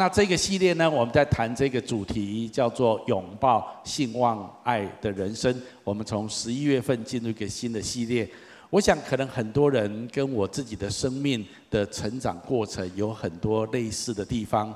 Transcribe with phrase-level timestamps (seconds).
[0.00, 5.52] 那这个系列呢，我们在谈这个主题叫做“拥抱信望爱的人生”。
[5.82, 8.30] 我们从十一月份进入一个新的系列。
[8.70, 14.72] 我想，可能很多人跟我自己的生命的成长过程有很多类似的地方。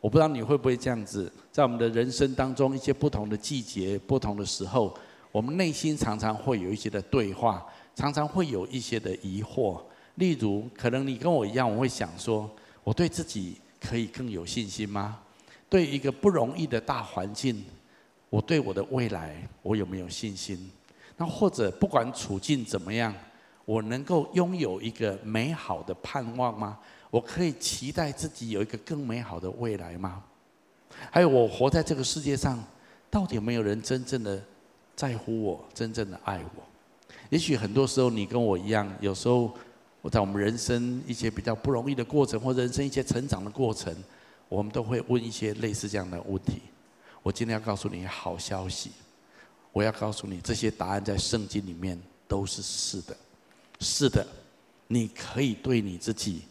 [0.00, 4.92] 我不知道你会不会这样子，在我们的人生当中，一些不同的季节、不同的时候，
[5.30, 7.64] 我们内心常常会有一些的对话，
[7.94, 9.80] 常常会有一些的疑惑。
[10.16, 12.50] 例如，可能你跟我一样，我会想说，
[12.82, 13.54] 我对自己。
[13.86, 15.18] 可以更有信心吗？
[15.68, 17.64] 对一个不容易的大环境，
[18.30, 20.70] 我对我的未来，我有没有信心？
[21.16, 23.12] 那或者不管处境怎么样，
[23.64, 26.78] 我能够拥有一个美好的盼望吗？
[27.10, 30.22] 我可以期待自己有一个更美好的未来吗？
[31.10, 32.62] 还有，我活在这个世界上，
[33.10, 34.42] 到底有没有人真正的
[34.96, 36.62] 在乎我，真正的爱我？
[37.30, 39.52] 也许很多时候你跟我一样，有时候。
[40.04, 43.90] 我在我们人生一些比较不容易的过程，或人生一些成长的过程，
[44.50, 46.60] 我们都会问一些类似这样的问题。
[47.22, 48.90] 我今天要告诉你好消息，
[49.72, 53.16] 我要告诉你这些答案在圣经里面都是是的，
[53.80, 54.26] 是的，
[54.88, 56.42] 你可以对你自己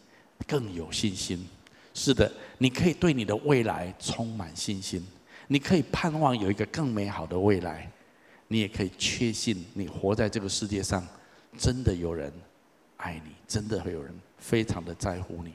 [0.48, 1.46] 更有信心。
[1.94, 5.00] 是的，你可以对你的未来充满信心，
[5.46, 7.88] 你可以盼望有一个更美好的未来，
[8.48, 11.06] 你也可以确信你活在这个世界上，
[11.56, 12.32] 真的有人。
[13.04, 15.52] 爱你，真的会有人非常的在乎你。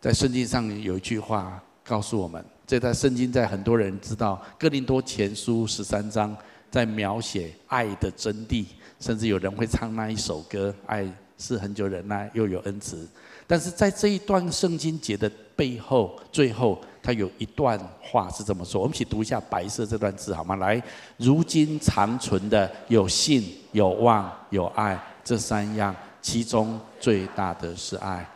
[0.00, 6.36] 在圣经上有一句话告诉我们，这在圣经在很多人知道，哥林多前书十三章
[6.68, 8.66] 在描写爱的真谛，
[8.98, 13.08] 甚至有人会唱那一首歌：“爱是恒久忍耐，又有恩慈。”
[13.46, 20.56] 但是在这一段圣经节的背后，最后他有一段话是这么说：我们一起读一下白色这段字好吗？
[20.56, 20.82] 来，
[21.18, 25.94] 如今长存的有信、有望、有爱这三样。
[26.22, 28.26] 其中最大的是爱。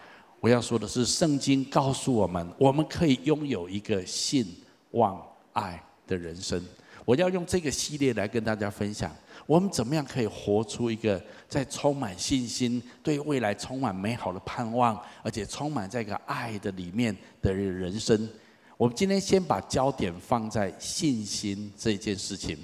[0.40, 4.46] 我要说的是，圣经告诉我们，我们可以拥有一个信
[4.90, 5.20] 望
[5.52, 6.62] 爱的人生。
[7.04, 9.14] 我要用这个系列来跟大家分享，
[9.46, 18.28] 我们怎么样可以活出一个在充满信心、对未来充满美好的盼望，而且充满在一个爱的里面的人生。
[18.76, 22.58] 我们今天先把焦点放在信心这件事情。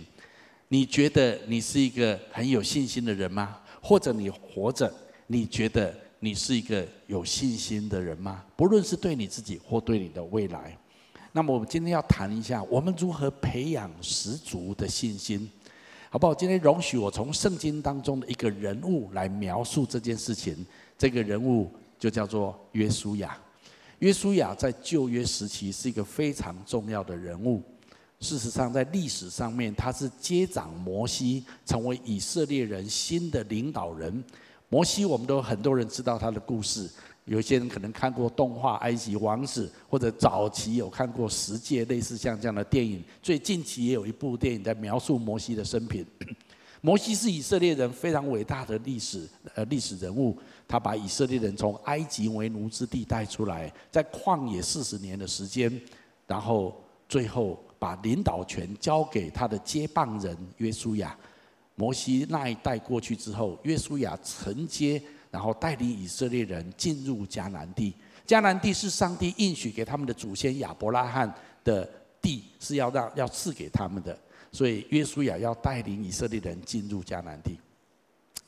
[0.69, 3.59] 你觉得你是一个很有信心的人吗？
[3.81, 4.93] 或者你活着？
[5.27, 8.45] 你觉得你是一个有信心的人吗？
[8.57, 10.77] 不论是对你自己或对你的未来。
[11.33, 15.51] 那么我们今天要谈一下，我们如何培养十足的信心，
[16.11, 16.35] 好不好？
[16.35, 20.67] 今天容许我从圣经当中的一个人物来描述这件事情。
[20.99, 23.37] 这个人物就叫做约书亚。
[24.01, 27.63] 约书亚在旧约时期是一个非常重要的人物。
[28.21, 34.23] 事实上，在历史上面，他是接掌摩西，成为以色列人新的领导人。
[34.73, 36.89] 摩西，我们都很多人知道他的故事。
[37.27, 43.05] 有些人可能看过动画《埃及王子》，或者早期有看过《十诫》类似像这样的电影。
[43.21, 46.07] 最近期也有一部电影在描述摩西的生平。
[46.81, 55.71] 摩西是以色列人非常伟大的历史呃历史人物，他把以色列人从埃及为奴之地带出来，在旷野四十年的时间，
[56.27, 61.15] 然后最后把领导权交给他的接棒人约书亚。
[61.83, 67.93] 摩西那一代过去之后，约书亚承接，然后带领以色列人进入迦南地。
[68.25, 71.35] 迦南地是上帝应许给他们的祖先亚伯拉罕
[71.65, 71.85] 的
[72.21, 74.17] 地，是要让要赐给他们的。
[74.53, 77.59] 所以约书亚要带领以色列人进入迦南地。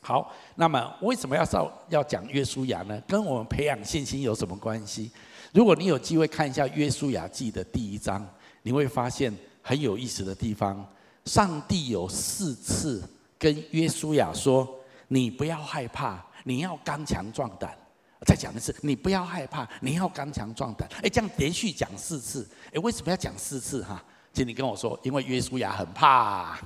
[0.01, 3.03] 好，那么为什么要要要讲约书亚呢？
[3.09, 5.11] 跟我们培养信心有什么关系？
[5.53, 8.25] 如果你有机会看一下约书亚记的第一章，
[8.63, 10.89] 你会发现很有意思的地方。
[11.25, 13.03] 上帝有四次。
[13.45, 14.67] 跟约书亚说
[15.07, 17.77] ：“你不要害怕，你要刚强壮胆。”
[18.25, 20.89] 再讲一次，你不要害怕，你要刚强壮胆。
[21.03, 22.49] 哎，这样连续讲四次。
[22.73, 24.03] 哎，为什么要讲四次哈？
[24.33, 26.59] 请你跟我说，因为约书亚很怕，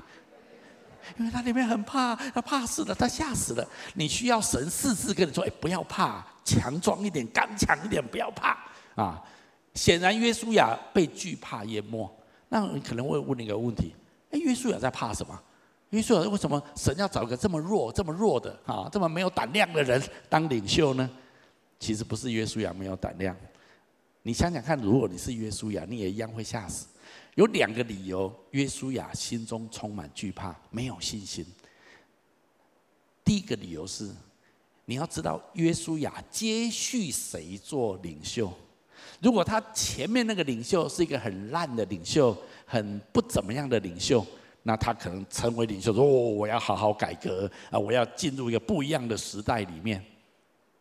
[1.18, 3.68] 因为他里面很怕，他怕死了，他吓死了。
[3.94, 8.56] 你需要神四次跟你说：“哎，不要怕，强壮一点，刚强一点，不要怕。”
[8.94, 9.20] 啊，
[9.74, 12.08] 显然约书亚被惧怕淹没。
[12.48, 13.96] 那可能会问你一个问题：
[14.30, 15.42] 哎，约书亚在怕什么？
[15.90, 21.08] 约书亚为什么神要找个这么弱、这么弱的啊，这么没有胆量的人当领袖呢？
[21.80, 23.34] 其实不是约书亚没有胆量。
[24.22, 26.88] 你想想看，如果你是约书亚，你也一样会吓死。
[27.36, 31.46] 有两个理由，约书亚心中充满惧怕，没有信心。
[33.24, 34.10] 第一个理由是，
[34.84, 38.52] 你要知道约书亚接续谁做领袖？
[39.20, 42.36] 如果他前面那个领袖是一个很烂的领袖，
[42.66, 44.26] 很不怎么样的领袖。
[44.68, 47.78] 那他可能成为领袖，说：“哦，我要好好改革啊！
[47.78, 50.04] 我要进入一个不一样的时代里面。”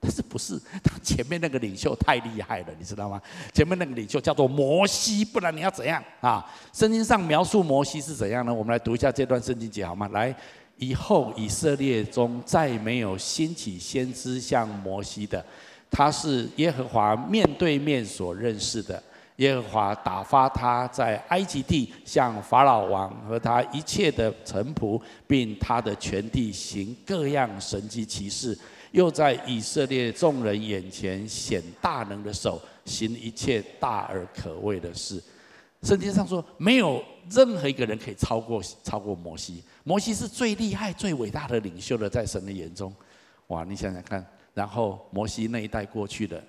[0.02, 3.22] 但是不是他前面那个领袖太厉害了，你知道吗？
[3.54, 6.46] 前面那个领袖叫做摩西，不然你要怎样啊？
[6.74, 8.54] 圣经上描述摩西是怎样呢？
[8.54, 10.10] 我们来读一下这段圣经节好吗？
[10.12, 10.36] 来，
[10.76, 15.44] 以后以色列中再没有兴起先知像摩西的，
[15.90, 19.02] 他是耶和华面对面所认识的。
[19.38, 28.58] 耶和华打发他在埃及地向法老王和他一切的臣仆，并他的全地行各样神迹奇事。
[28.92, 35.22] 又在以色列众人眼前显大能的手，行一切大而可畏的事。
[35.84, 39.62] 圣经上说，没有任何一个人可以超过超过摩西。
[39.84, 42.92] 摩西是最厉害、最伟大的领袖了，在神的眼中。
[43.48, 46.42] 哇，你想想看，然后摩西那一代过去的，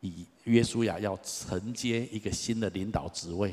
[0.00, 3.52] 以约书亚要承接一个新的领导职位，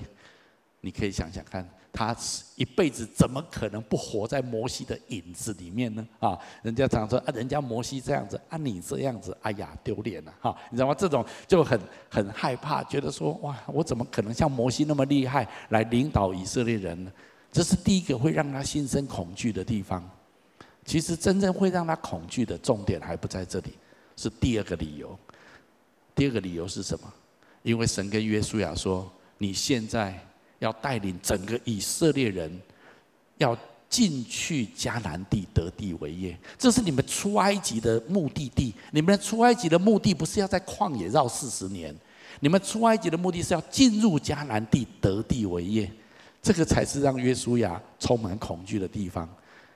[0.80, 1.68] 你可以想想看。
[1.94, 2.16] 他
[2.56, 6.08] 一辈子怎么可能不活在摩西的影子里面呢？
[6.22, 10.58] 啊，人家常说啊，人家摩西这样子，啊你这样子，哎呀丢脸了哈！
[10.70, 10.96] 你知道吗？
[10.98, 11.78] 这种就很
[12.10, 17.12] 很害怕，觉得说哇，我怎么可能像摩西那么厉害来领导以色列人呢？
[17.52, 20.10] 这是第一个会让他心生恐惧的地方。
[20.86, 23.74] 其实真正会让他恐惧的重点还不在这里，
[24.16, 25.20] 是第二个理由。
[26.21, 27.12] 第二个理由是什么？
[27.63, 30.15] 因为神跟约书亚说，你现在。
[30.59, 32.62] 要带领整个以色列人，
[33.39, 33.57] 要
[33.89, 38.71] 进去迦南地得地为业，这是你们出埃及的目的地。
[38.91, 41.95] 你们出埃及的目的不是要在旷野绕四十年，
[42.41, 45.91] 你们出埃及的目的是要进入迦南地得地为业，
[46.44, 49.27] 这个才是让约书亚充满恐惧的地方。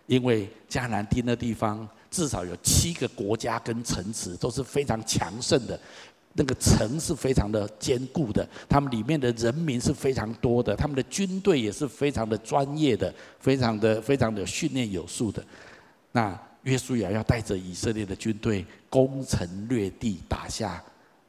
[0.06, 5.80] 因为迦南地那地方至少有七个国家跟城池都是非常强盛的。
[6.38, 15.42] 那个城是非常的坚固的，他们里面的人民是非常多的，他们的军队也是非常的专业的，非常的非常的训练有素的。
[16.12, 20.84] 那约书亚要带着以色列的军队攻城略地，打下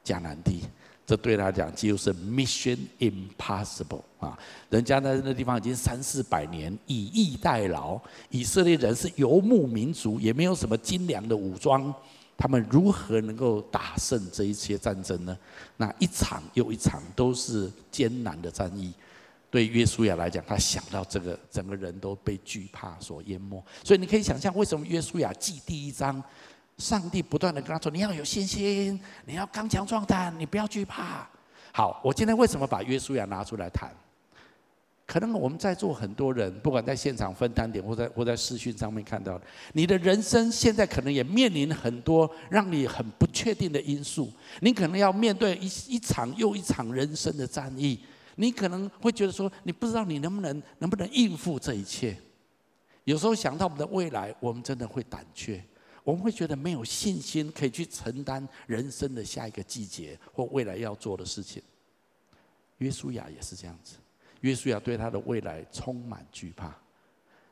[0.05, 0.63] 迦南地，
[1.07, 4.37] 这对他来讲几乎是 mission impossible 啊！
[4.71, 8.01] 人家在那地方已经三四百年以逸待劳，
[8.31, 11.95] 以色列人是游牧民族，也没有什么精良的武装。
[12.37, 15.37] 他们如何能够打胜这一切战争呢？
[15.77, 18.93] 那一场又一场都是艰难的战役。
[19.49, 23.65] 对约书亚来讲，他想到这个，整个人都被惧怕所淹没。
[23.83, 26.23] 所以你可以想象，为什么约书亚记第一章，
[26.79, 31.27] 上帝不断的跟他说：“你要有信心，你要刚强壮胆，你不要惧怕。”
[31.73, 33.91] 好，我今天为什么把约书亚拿出来谈？
[35.07, 39.41] 可能我们在座很多人，不管在现场分摊点，或在或在视讯上面看到，
[39.73, 44.29] 你的人生现在可能也面临很多让你很不确定的因素。
[44.61, 48.01] 你可能要面对一一场又一场人生的战役，
[48.35, 52.17] 你可能会觉得说，你不知道你能不能能不能应付这一切。
[53.05, 55.63] 有时候想到我们的未来，我们真的会胆怯，
[56.03, 61.63] 我们会觉得没有信心可以去承担人生的下一个季节或未来要做的事情。
[62.79, 63.95] 约书亚也是这样子。
[64.41, 66.75] 约书亚对他的未来充满惧怕，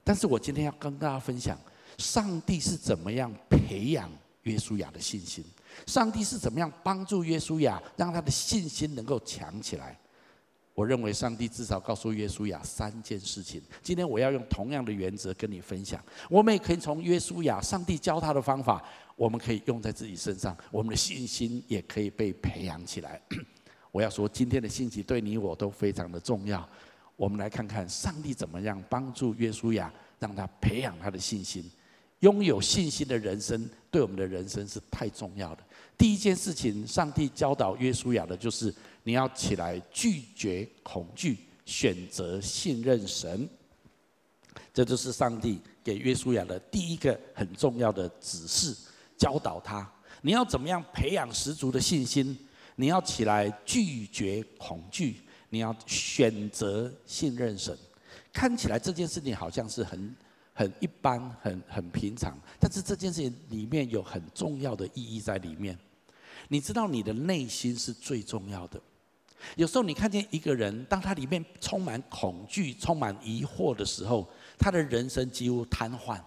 [0.03, 1.59] 但是我今天要跟大家分享，
[1.99, 4.11] 上帝是怎么样培养
[4.43, 5.45] 约书亚的信心？
[5.87, 9.99] 上帝是怎么样帮助约书亚，让他的信心能够强起来？
[10.75, 13.63] 我认为上帝至少告诉约书亚三件事情。
[13.81, 18.85] 今天我要用同样的原则跟你分享，我们也可以从约书亚上帝教他的方法，
[19.15, 23.23] 我们可以用在自己身上，我们的信心也可以被培养起来。
[23.94, 26.69] 我要说，今天的信息对你我都非常的重要。
[27.14, 29.88] 我们来看看上帝怎么样帮助约书亚，
[30.19, 31.71] 让他培养他的信心。
[32.19, 35.62] 拥有信心的人生，对我们的人生是太重要的。
[35.97, 43.49] 第一件事情，上帝教导约书亚的就是，你要起来拒绝恐惧，选择信任神。
[44.73, 48.76] 这就是上帝给约书亚的第一个很重要的指示，
[49.16, 49.88] 教导他，
[50.21, 52.37] 你要怎么样培养十足的信心。
[52.76, 57.76] 你要起来拒绝恐惧，你要选择信任神。
[58.33, 60.16] 看起来这件事情好像是很
[60.52, 65.78] 很一般、很很平常，但是这件事情里面有很重要的意义在里面。
[66.49, 68.81] 你知道，你的内心是最重要的。
[69.57, 74.28] 有时候你看见一个人，当他里面充满恐惧、充满疑惑的时候，
[74.59, 76.21] 他的人生几乎瘫痪。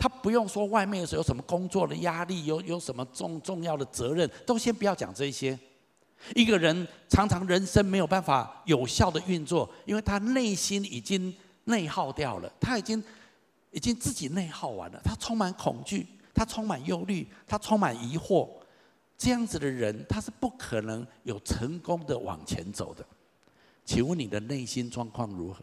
[0.00, 5.58] 他不用说外面有什么工作的压力，有有什么重重要的责任，都先不要讲这些。
[6.34, 13.04] 一个人常常人生没有办法有效的运作，因为他内心已经内耗掉了，他已经
[13.72, 18.48] 已经自己内耗完了，他充满恐惧，他充满忧虑，他充满疑惑。
[19.18, 23.04] 这样子的人，他是不可能有成功的往前走的。
[23.84, 25.60] 请问你的内心状况如何？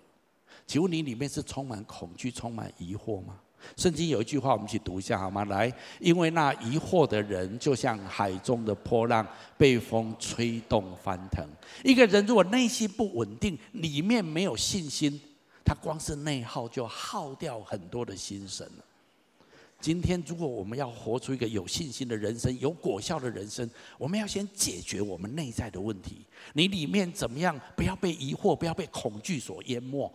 [0.68, 3.40] 请问你里面是充满恐惧、充满疑惑吗？
[3.76, 5.46] 圣经有一句话，我们一起读一下好吗？
[5.46, 11.46] 来，因为那疑惑的人，就像海中的波浪，被风吹动翻腾。
[11.84, 15.20] 一个人如果内心不稳定，里面没有信心，
[15.66, 18.70] 他光是内耗就耗掉很多的心神。
[19.80, 26.26] 今天，如果我们要活出一个有信心的人生、有果效的人生，我们要先解决我们内在的问题。
[26.54, 27.60] 你里面怎么样？
[27.76, 30.12] 不要被疑惑，不要被恐惧所淹没。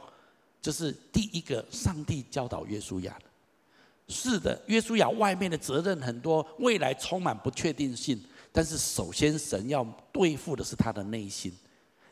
[0.61, 3.26] 这是第一个，上帝教导约书亚的。
[4.09, 8.21] 是的，约书亚外面的责任很多，未来充满不确定性。
[8.50, 9.82] 但是，首先神要
[10.12, 11.50] 对付的是他的内心。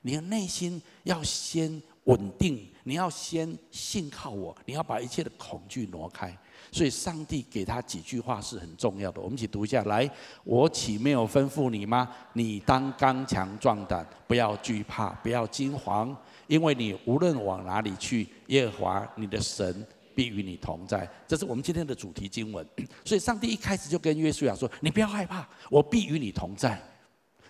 [0.03, 1.71] 你的内心要先
[2.05, 6.35] 稳定，你要先信靠我，你要把一切的恐惧挪开。
[6.73, 9.21] 所以，上帝给他几句话是很重要的。
[9.21, 10.11] 我们一起读一下：来，
[10.43, 12.09] 我岂没有吩咐你吗？
[12.33, 16.17] 你当刚强壮胆，不要惧怕，不要惊惶，
[16.47, 19.87] 因为你无论往哪里去，耶和华你的神。
[20.15, 22.67] 必与你同在，这是我们今天的主题经文。
[23.05, 26.81] 所以，上帝一开始就跟约书亚说：“你不要害怕，我必与你同在。”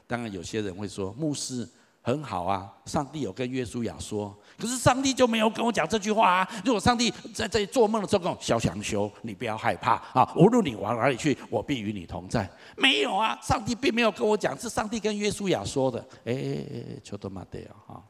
[0.07, 1.69] 当然，有些人会说：“牧师
[2.03, 6.49] 很好啊，上帝有跟约书亚说，可是上帝就没有跟我讲这句话啊。
[6.65, 16.05] 如果上帝在这里做梦的时候跟我小强修，你不要害怕啊，无论你往哪里去，我必与你同在。”没有啊，上帝并没有跟我讲，是上帝跟约书亚说的。
[16.25, 16.65] 哎，
[17.05, 18.03] 求多玛德啊！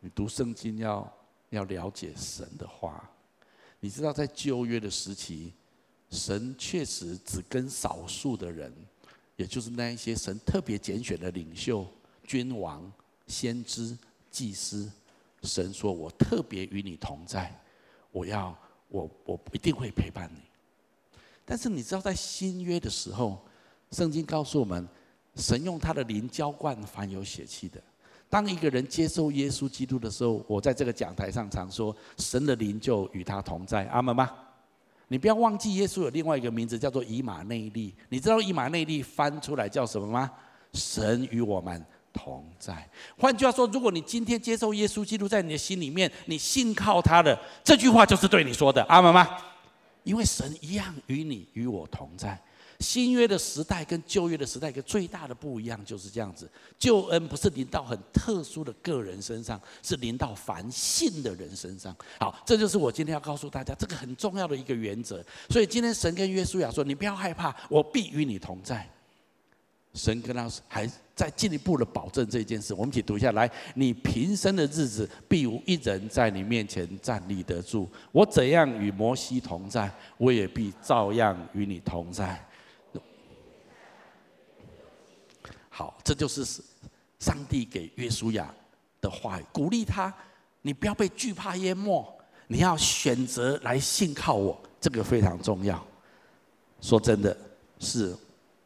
[0.00, 1.08] 你读圣经要。
[1.50, 3.08] 要了解神的话，
[3.78, 5.52] 你知道在旧约的时期，
[6.10, 8.72] 神确实只跟少数的人，
[9.36, 11.86] 也就是那一些神特别拣选的领袖、
[12.24, 12.90] 君王、
[13.26, 13.96] 先知、
[14.30, 14.90] 祭司，
[15.42, 17.52] 神说：“我特别与你同在，
[18.12, 18.56] 我要
[18.88, 20.40] 我我一定会陪伴你。”
[21.44, 23.44] 但是你知道在新约的时候，
[23.90, 24.88] 圣经告诉我们，
[25.34, 27.82] 神用他的灵浇灌凡有血气的。
[28.30, 34.30] 当一个人接受耶稣基督的时候，我在这个讲台上常说，神的灵就与他同在，阿门吗？
[35.08, 37.92] 你不要忘记，耶稣有另外一个名字叫做以马内利。
[38.08, 40.30] 你知道以马内利翻出来叫什么吗？
[40.72, 42.88] 神与我们同在。
[43.18, 49.28] 换句话说，如果你今天接受耶稣基督在你的心里面，你信靠他的这句话就是对你说的，阿门吗？
[50.04, 52.40] 因为神一样与你与我同在。
[52.80, 61.94] 新约的时代跟旧约的时代一个最大的不一样就是这样子，救恩不是临到很特殊的个人身上，是临到凡信的人身上。
[62.18, 65.22] 好，这就是我今天要告诉大家这个很重要的一个原则。
[65.50, 68.88] 所以今天神跟约书亚说：“你不要害怕，我必与你同在。”
[69.92, 72.72] 神跟他还在进一步的保证这件事。
[72.72, 77.86] 我们一起读一下来：“你平生的日子，必无一人在你面前站立得住。
[78.12, 82.42] 我怎样与摩西同在，我也必照样与你同在。”
[85.80, 86.44] 好，这就是
[87.18, 88.54] 上帝给约书亚
[89.00, 90.12] 的话语，鼓励他：
[90.60, 92.06] 你不要被惧怕淹没，
[92.48, 95.82] 你要选择来信靠我，这个非常重要。
[96.82, 97.34] 说真的，
[97.78, 98.14] 是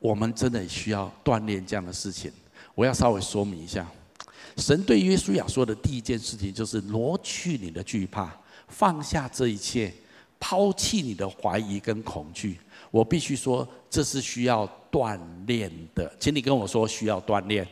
[0.00, 2.32] 我们真的需要锻炼这样的事情。
[2.74, 3.88] 我要稍微说明一下，
[4.56, 9.94] 神对约书亚说的第一件事情，就是挪去你的惧怕，放下这一切，
[10.40, 12.58] 抛弃你的怀疑跟恐惧。
[12.94, 14.70] 我必须说，这是需要。
[14.94, 17.66] 锻炼的，请你跟我说需要锻炼。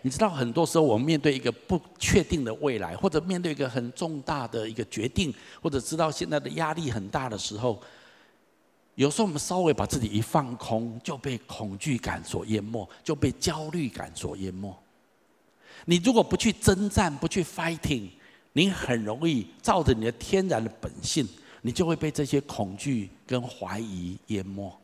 [0.00, 7.78] 你知道，很多时候我们面对一个不确定的未来，或者面对一个很重大的一个决定，或者知道现在的压力很大的时候，
[8.94, 14.74] 有时候我们稍微把自己一放空，就被恐惧感所淹没，就被焦虑感所淹没。
[15.84, 18.08] 你如果不去征战，不去 fighting，
[18.54, 21.28] 你很容易照着你的天然的本性，
[21.68, 24.74] 你就会被这些恐惧跟怀疑淹没。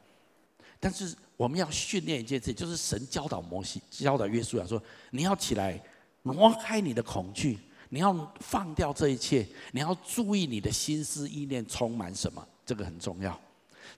[0.79, 4.79] 但是我们要训练一件事，就是神教导摩西、教导约书亚说
[5.11, 5.83] ：“你要起来，
[6.25, 13.41] 挪开你的恐惧，你要放掉这一切，你要注意你的心思意念充满什么，这个很重要。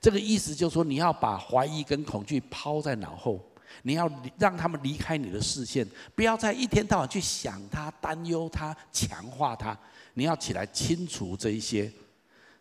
[0.00, 3.44] 这个意思就是说，你要把怀疑跟恐惧抛在脑后，
[3.82, 9.76] 你要让他们离开你的视线，不要再一天到晚去想他、担忧他、强化他。
[10.14, 11.92] 你要起来清除这一些。”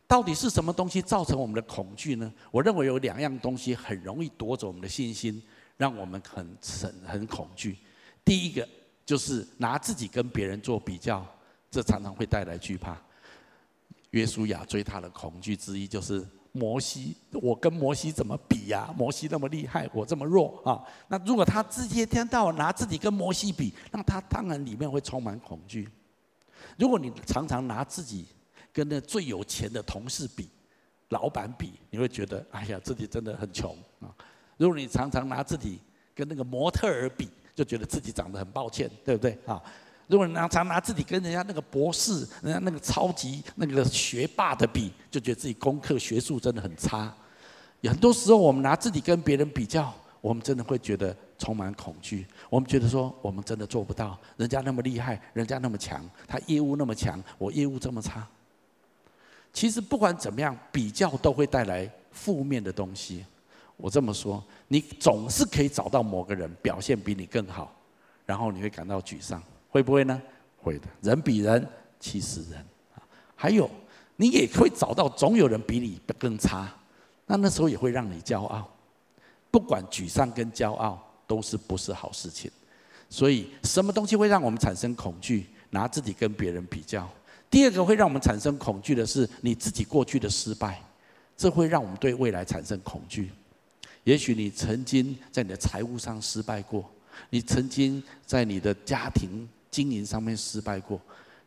[0.08, 2.32] 到底是什么东西造成我们的恐惧呢？
[2.52, 5.42] 我认为有两样东西很容易夺走我们的信心，
[5.78, 7.78] 让我们很很很恐惧。
[8.24, 8.68] 第一个
[9.06, 11.26] 就是拿自己跟别人做比较，
[11.72, 12.98] 这常常会带来惧怕。
[14.12, 18.94] 约书亚最大的恐惧之一就是摩西，我跟摩西怎么比呀？
[18.96, 20.82] 摩西那么厉害，我这么弱啊！
[21.10, 25.90] 那如果他直接一天到拿自己跟摩西比，那他当然里面会充满恐惧。
[26.78, 28.26] 如果你常常拿自己，
[28.76, 30.50] 跟那最有钱的同事比，
[31.08, 34.12] 老板比，你会觉得哎呀，自己真的很穷啊。
[34.58, 35.80] 如果你常常拿自己
[36.14, 39.64] 跟那个模特儿比，就觉得自己长得很抱歉，对不对啊？
[40.08, 47.16] 如果你常常拿自己跟人家那个博士、人家那个超级那个学霸的比，就觉得自己功课学术真的很差。
[47.80, 52.28] 有很多时候，我们拿自己跟别人比较，我们真的会觉得充满恐惧。
[52.50, 58.28] 我们觉得说，我们真的做不到，人家那么厉害，人家那么强，他业务那么强，我业务这么差。
[59.56, 63.26] 其实不管怎么样，比较都会带来负面的东西。
[63.78, 67.74] 我这么说，你总是可以找到某个人表现比你更好，
[68.26, 69.42] 然后你会感到沮丧。
[69.70, 70.22] 会不会呢？
[70.62, 70.88] 会的。
[71.02, 71.66] 人比人
[72.02, 72.66] 气死人！
[73.34, 73.70] 还有，
[74.18, 76.70] 你也会找到总有人比你更差，
[77.26, 78.70] 那那时候也会让你骄傲。
[79.50, 82.52] 不管沮丧跟骄傲都是不是好事情。
[83.10, 85.48] 所以，什么东西会让我们产生恐惧？
[85.70, 87.10] 拿自己跟别人比较。
[87.50, 90.82] 第二个会让我们产生恐惧的是你自己过去的失败，
[91.38, 93.32] 这会让我们对未来产生恐惧。
[94.04, 96.90] 也许你曾经在你的财务上失败过，
[97.30, 99.48] 你曾经在你的家庭。
[99.72, 100.98] 经营上面失败过，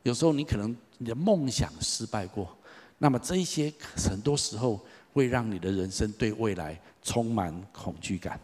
[0.02, 2.54] 有时候你可能你的梦想失败过，
[2.98, 4.78] 那么这一些很多时候
[5.14, 8.38] 会让你的人生对未来充满恐惧感。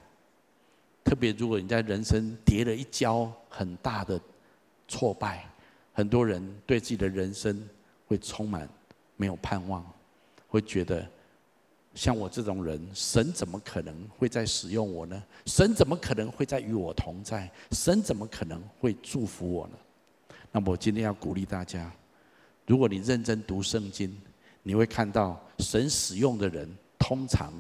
[1.05, 4.19] 特别如果你在人生跌了一跤很大的
[4.89, 5.47] 挫败，
[5.95, 7.67] 很多人对自己的人生
[8.07, 8.69] 会充满
[9.17, 9.83] 没有盼望，
[10.49, 11.07] 会觉得
[11.95, 15.23] 像我这种人，神怎么可能会在使用我呢？
[15.47, 17.49] 神怎么可能会在与我同在？
[17.71, 19.79] 神怎么可能会祝福我呢？
[20.51, 21.91] 那么我今天要鼓励大家，
[22.67, 24.17] 如果你认真读圣经，
[24.65, 27.53] 你会看到神使用的人通常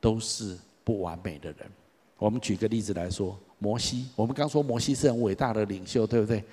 [0.00, 1.68] 都是不完美的人。
[2.16, 6.44] 我们举个例子来说，摩西，我们刚说摩西是很伟大的领袖，对不对？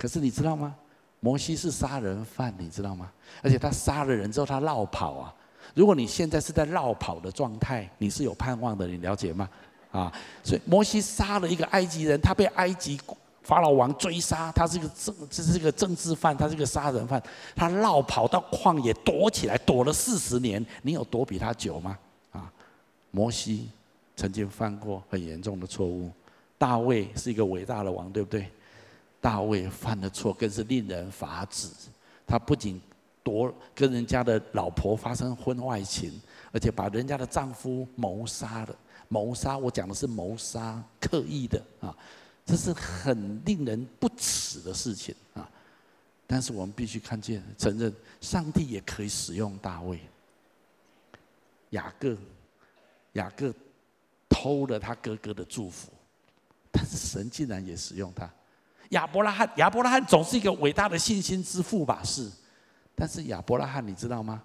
[0.00, 0.74] 可是你知道吗？
[1.20, 3.12] 摩西是杀人犯，你知道吗？
[3.42, 5.34] 而且他杀了人之后，他落跑啊。
[5.74, 9.46] 如果你现在是在落跑的状态，你是有盼望的，你了解吗？
[9.92, 10.10] 啊，
[10.42, 12.98] 所以摩西杀了一个埃及人，他被埃及。
[13.42, 17.20] 法老王追杀他，是个政，这是一个政治犯，他是个杀人犯。
[17.56, 20.64] 他绕跑到旷野躲起来，躲了四十年。
[20.82, 21.98] 你有躲比他久吗？
[22.32, 22.52] 啊，
[23.10, 23.68] 摩西
[24.14, 26.10] 曾经犯过很严重的错误。
[26.58, 28.46] 大卫是一个伟大的王，对不对？
[29.20, 31.68] 大卫犯的错更是令人发指。
[32.26, 32.80] 他不仅
[33.22, 36.20] 夺跟人家的老婆发生婚外情，
[36.52, 38.76] 而且把人家的丈夫谋杀了。
[39.08, 41.96] 谋杀，我讲的是谋杀，刻意的啊。
[42.46, 45.48] 这是很令人不齿的事情啊！
[46.26, 50.00] 但是我们必须看见、承认，上帝也可以使用大卫。
[51.70, 52.16] 雅各，
[53.12, 53.54] 雅各
[54.28, 55.92] 偷了他哥哥的祝福，
[56.72, 58.28] 但是神竟然也使用他。
[58.90, 62.00] 亚伯拉罕，亚伯拉罕总是一个伟大的信心之父吧？
[62.04, 62.30] 是，
[62.94, 64.42] 但是亚伯拉罕，你知道吗？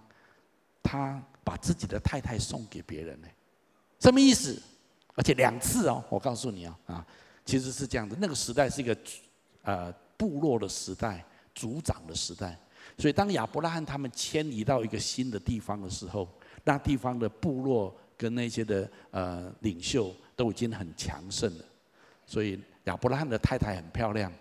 [0.81, 3.27] 他把自己的太太送给别人呢，
[3.99, 4.61] 什么意思？
[5.15, 7.05] 而且两次哦，我告诉你哦，啊。
[7.45, 8.97] 其实是这样的，那个时代是一个，
[9.61, 12.57] 呃，部落的时代，族长的时代。
[12.97, 16.27] 所以当亚伯拉罕他们迁移到一个新的地方的时候，
[16.63, 21.65] 那地方的部落跟那些的呃领袖都已经很强盛了。
[22.25, 24.31] 所以亚伯拉罕的太太很漂亮。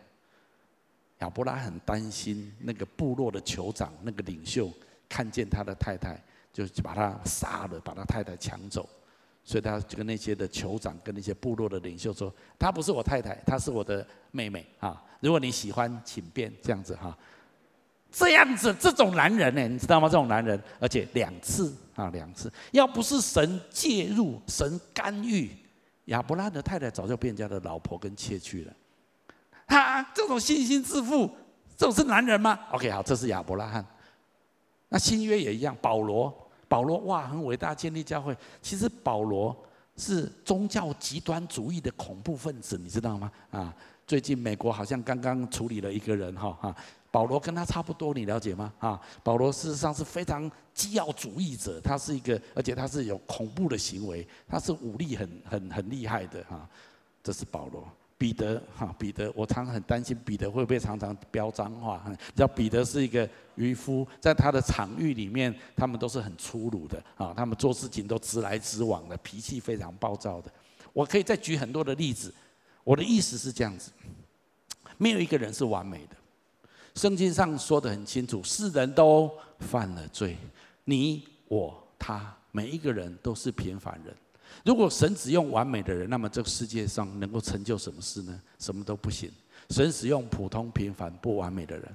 [1.20, 4.70] 亚伯拉很担心那个部落的酋长那个领袖
[5.08, 6.20] 看见他的太太，
[6.52, 8.88] 就把他杀了，把他太太抢走。
[9.46, 15.02] 所以他就跟那些的酋长、跟那些部落的领袖说：“她不是我太太，她是我的妹妹啊！
[15.20, 17.14] 如果你喜欢，请便这样子哈。
[18.10, 20.08] 这样子，这种男人呢，你知道吗？
[20.08, 25.50] 这种男人，而且两次啊，两次，要不是神介入、神干预，
[26.06, 28.72] 亚伯拉罕的太太早就被人家的老婆跟妾去了。
[29.66, 31.30] 哈，这种信心致富，
[31.76, 33.84] 这种是男人吗？OK，好，这是亚伯拉罕。
[34.88, 36.32] 那新约也一样，保罗。”
[36.66, 38.36] 保罗哇，很伟大，建立教会。
[38.60, 39.56] 其实保罗
[39.96, 43.30] 是宗教极端主义的恐怖分子，你知道吗？
[43.50, 43.72] 啊，
[44.06, 46.76] 最近美国好像刚刚处理了一个人哈哈，
[47.14, 48.72] 保罗跟他差不多，你了解吗？
[48.80, 56.68] 啊，保罗事实上是非常基要主义者，他是一个，而且他是有恐怖的行为，他是武力很很很厉害的哈。
[57.22, 57.86] 这是保罗。
[58.18, 62.02] 彼得哈，彼得，我常常很担心彼得会不会常常飙脏话。
[62.08, 70.50] 你知道彼得是一个渔夫，在他的场域里面，他们都是很粗鲁的啊，他们做事情都直来直往的，脾气非常暴躁的。
[70.92, 72.34] 我可以再举很多的例子。
[72.82, 73.92] 我的意思是这样子，
[74.98, 76.16] 没有一个人是完美的。
[76.94, 80.36] 圣经上说得很清楚，世人都犯了罪，
[80.84, 84.14] 你我他，每一个人都是平凡人。
[84.64, 88.40] 如果神只用完美的人，那么这个世界上能够成就什么事呢？
[88.60, 89.30] 什么都不行。
[89.70, 91.88] 神使用普通、平凡、不完美的人。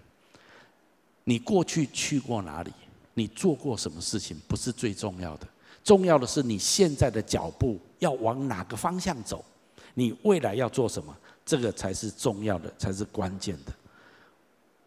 [1.23, 2.71] 你过去去过哪里？
[3.13, 4.37] 你做过什么事情？
[4.47, 5.47] 不是最重要的，
[5.83, 9.45] 重要的是你现在的脚步要往哪个方向走。
[9.93, 11.15] 你未来要做什么？
[11.45, 13.73] 这个才是重要的，才是关键的。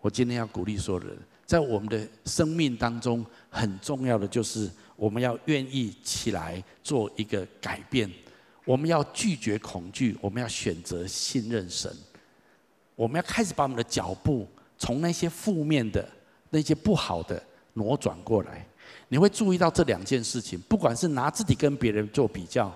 [0.03, 8.11] 我今天要鼓励所有人，在我们的生命当中，很重要的就是我们要愿意起来做一个改变。
[8.65, 11.91] 我们要拒绝恐惧，我们要选择信任神。
[12.95, 16.07] 我们要开始把我们的脚步从那些负面的、
[16.51, 17.43] 那些不好的
[17.75, 18.67] 挪转过来。
[19.09, 22.75] 你会注意到这两件事情，不管是拿自己跟别人做比较，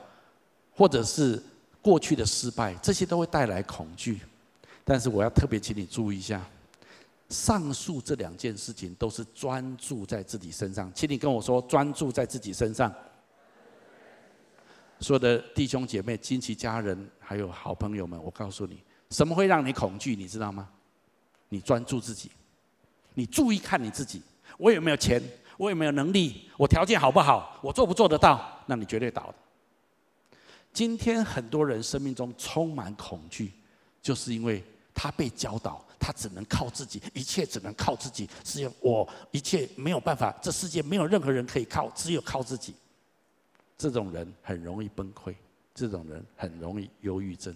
[0.72, 1.42] 或者是
[1.82, 4.20] 过去的失败，这些都会带来恐惧。
[4.84, 6.44] 但是我要特别请你注意一下。
[7.28, 12.92] 上述这两件事情都是专注在自己身上，请你跟我说，专注在自己身上。
[15.00, 20.16] 所有的弟兄姐妹、亲戚家人，还有好朋友们，我告诉你，什么会让你恐惧？
[20.16, 20.68] 你知道吗？
[21.48, 22.30] 你专注自己，
[23.14, 24.22] 你注意看你自己，
[24.56, 25.22] 我有没有钱？
[25.58, 26.48] 我有没有能力？
[26.56, 27.58] 我条件好不好？
[27.62, 28.62] 我做不做得到？
[28.66, 29.34] 那你绝对倒的。
[30.72, 33.52] 今天很多人生命中充满恐惧，
[34.00, 34.62] 就是因为
[34.94, 35.86] 他被教导。
[35.98, 38.28] 他只能靠自己，一切只能靠自己。
[38.44, 40.35] 只有我，一切没有办法。
[40.42, 42.74] 这世界没有任何人可以靠，只有靠自己。
[43.78, 45.35] 这种人很容易崩溃，
[45.74, 47.54] 这种人很容易忧郁症。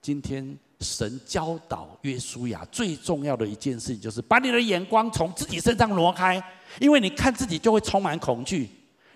[0.00, 6.42] 今天神教导约书亚最重要的一件事情，就是把你的眼光从自己身上挪开，
[6.80, 8.68] 因为你看自己就会充满恐惧。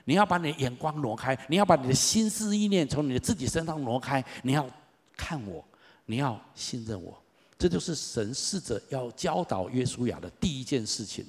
[0.05, 4.25] 你要把你的眼光挪开，你要把你的心思意念从你的自己身上挪开。
[4.43, 4.67] 你要
[5.15, 5.63] 看我，
[6.07, 7.23] 你要信任我。
[7.59, 11.27] 这就是神试着要教导约书亚的第一件事情，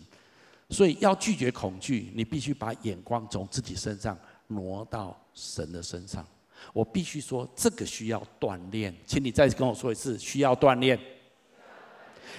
[0.70, 4.16] 所以要拒绝恐惧，你必须把眼光从自己身上
[4.48, 6.24] 挪到神的身上。
[6.72, 11.00] 我必须说，这个需要锻炼，请你再跟我说一次，需要锻炼。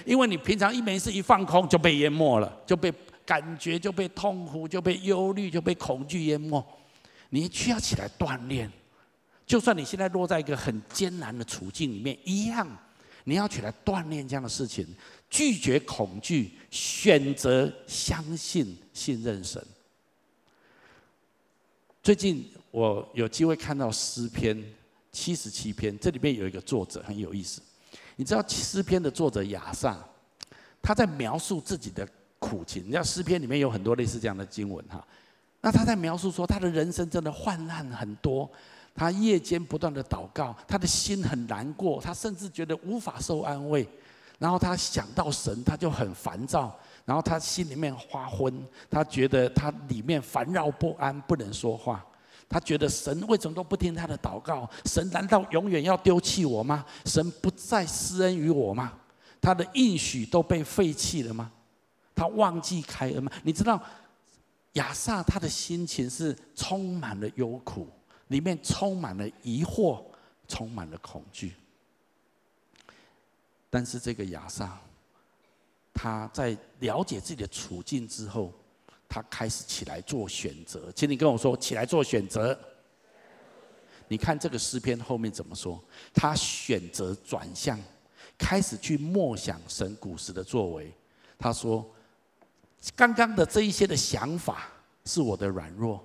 [0.05, 2.93] 因为你平常一没事一放空就被淹没了，就被
[3.25, 6.65] 感觉就被痛苦就被忧虑就被恐惧淹没，
[7.29, 8.71] 你需要起来锻炼。
[9.45, 12.65] 就算你现在落在一个很艰难的处境里面，一样。
[13.23, 14.87] 你要起来锻炼这样的事情，
[15.29, 19.63] 拒绝恐惧，选择相信、信任神。
[22.01, 24.61] 最近我有机会看到诗篇
[25.11, 27.61] 七十七篇，这里面有一个作者很有意思。
[28.15, 30.03] 你知道诗篇的作者亚萨，
[30.81, 32.07] 他在描述自己的
[32.39, 32.83] 苦情。
[32.83, 35.05] 你知道诗篇里面有很多类似这样的经文哈，
[35.61, 38.51] 那他在描述说他的人生真的患难很多。
[38.93, 43.87] 他夜间不断的祷告，他的心很难过，他甚至觉得无法受安慰。
[44.37, 46.75] 然后他想到神，他就很烦躁，
[47.05, 48.53] 然后他心里面发昏，
[48.89, 52.03] 他觉得他里面烦扰不安，不能说话。
[52.49, 54.69] 他觉得神为什么都不听他的祷告？
[54.85, 56.83] 神难道永远要丢弃我吗？
[57.05, 58.91] 神不再施恩于我吗？
[59.39, 61.51] 他的应许都被废弃了吗？
[62.13, 63.31] 他忘记开恩吗？
[63.43, 63.81] 你知道
[64.73, 67.87] 亚萨他的心情是充满了忧苦。
[68.31, 70.01] 里面充满了疑惑，
[70.47, 71.53] 充满了恐惧。
[73.69, 74.79] 但是这个亚萨，
[75.93, 78.53] 他在了解自己的处境之后，
[79.09, 80.89] 他开始起来做选择。
[80.93, 82.57] 请你跟我说，起来做选择。
[84.07, 85.81] 你看这个诗篇后面怎么说？
[86.13, 87.77] 他选择转向，
[88.37, 90.89] 开始去默想神古时的作为。
[91.37, 91.85] 他说
[92.95, 94.69] ：“刚刚的这一些的想法
[95.03, 96.01] 是我的软弱。”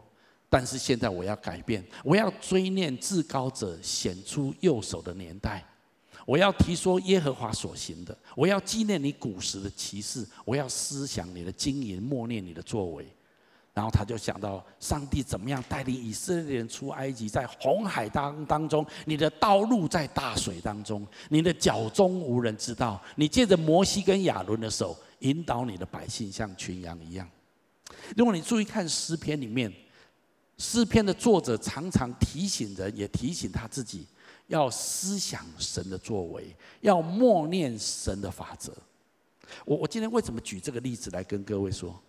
[0.49, 5.65] 但是现在我要改变，我要追念至高者显出右手的年代，
[6.25, 13.05] 我要提说耶和华所行的，我要纪念你古时的奇事，我要思想你的经营，默念你的作为。
[13.75, 27.29] 然后他就想到上帝怎么样带领以色列人出埃及，在红海当当中，你的道路在大水当中，你的脚踪无人知道，你借着摩西跟亚伦的手引导你的百姓像群羊一样。
[28.17, 29.73] 如果你注意看诗篇里面。
[30.59, 34.07] 诗篇的作者常常提醒人，也提醒他自己，
[34.47, 38.73] 要思想神的作为，要默念神的法则。
[39.64, 42.01] 我我今天为什么举这个例子来跟各位说？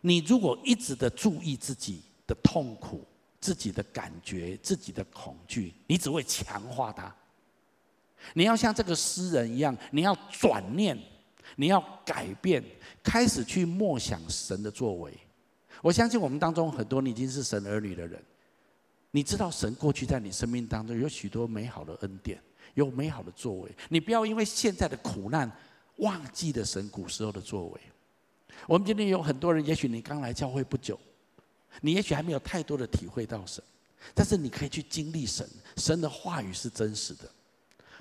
[0.00, 3.04] 你如果一直的注意自己的痛苦、
[3.40, 7.12] 自己的感觉、自己的恐惧，你只会强化它。
[8.34, 10.96] 你要像这个诗人一样，你要转念，
[11.56, 12.62] 你要改变，
[13.02, 15.12] 开始去默想神的作为。
[15.82, 18.20] 我相信我们当中很多你已经是神儿女的人，
[19.12, 22.40] 你知道神过去在你生命当中有许多美好的恩典，
[22.74, 23.70] 有美好的作为。
[23.88, 25.50] 你不要因为现在的苦难
[25.96, 27.80] 忘记了神古时候的作为。
[28.66, 30.98] 我们今天有很多人，也许你刚来教会不久，
[31.80, 33.62] 你也许还没有太多的体会到神，
[34.14, 37.30] 但是你可以去经历神，神的话语是真实的。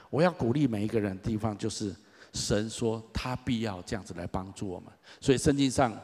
[0.09, 1.95] 我要鼓励每一个人的地方就是，
[2.33, 5.95] 神说他必要这样子来帮助我们，所以圣经上。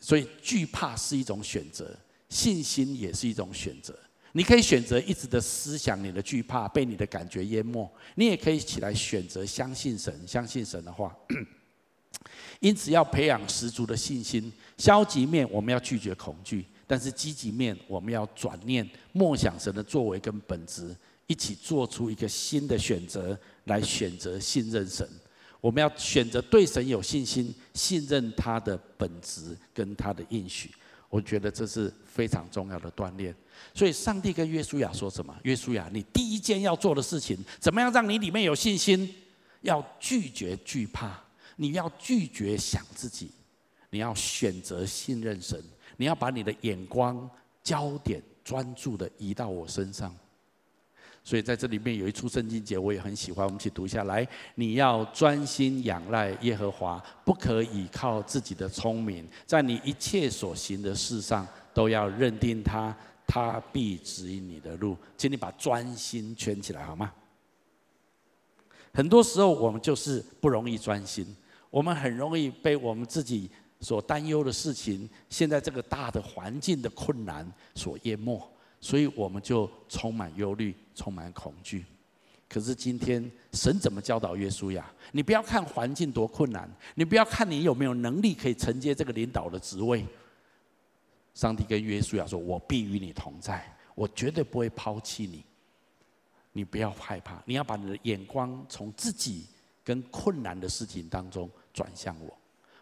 [0.00, 1.96] 所以惧怕是一种选择，
[2.28, 3.98] 信心也是一种选择。
[4.32, 11.16] 你可以选择一直的思想你的惧怕，被你的感觉淹没；你也可以起来选择相信神，相信神的话。
[12.60, 14.52] 因此要培养十足的信心。
[14.76, 20.94] 消极面我们要拒绝恐惧，但是积极面我们要转念，默想神的作为跟本质，
[21.26, 25.08] 一起做出一个新的选择，来选择信任神。
[25.60, 30.70] 我们要选择对神有信心，信任他的本质跟他的应许。
[31.10, 33.34] 我觉得这是非常重要的锻炼。
[33.74, 35.34] 所以，上帝跟约书亚说什么？
[35.42, 39.12] 约书亚，你第一件要做的事情，怎么样让你里面有信心？
[39.62, 41.18] 要拒绝惧怕，
[41.56, 43.30] 你要拒绝想自己，
[43.90, 45.60] 你要选择信任神，
[45.96, 47.28] 你要把你的眼光、
[47.64, 50.14] 焦点专注的移到我身上。
[51.28, 54.26] 所以在这里面有一处圣经节，我也很喜欢，我们一起读下来。
[54.54, 64.96] 你要专心仰赖耶和华，不可倚靠自己的聪明，在你一切所行的事上都要认定他，他必指引你的路。
[65.18, 67.12] 请你把专心圈起来好吗？
[68.94, 71.26] 很多时候我们就是不容易专心，
[71.68, 78.50] 我们很容易被我们自己所担忧的事情，现在这个大的环境的困难所淹没。
[78.80, 81.84] 所以我们就充满忧虑，充满恐惧。
[82.48, 84.90] 可是今天神怎么教导约书亚？
[85.12, 90.06] 你不要看环境多困难，你不要看你有没有能力可以承接这个领导的职位。
[91.34, 95.44] 上帝跟约书亚说：“我必与你同在，我绝对不会抛弃你。
[96.52, 99.46] 你不要害怕，你要把你的眼光从自己
[99.84, 102.36] 跟困难的事情当中转向我。”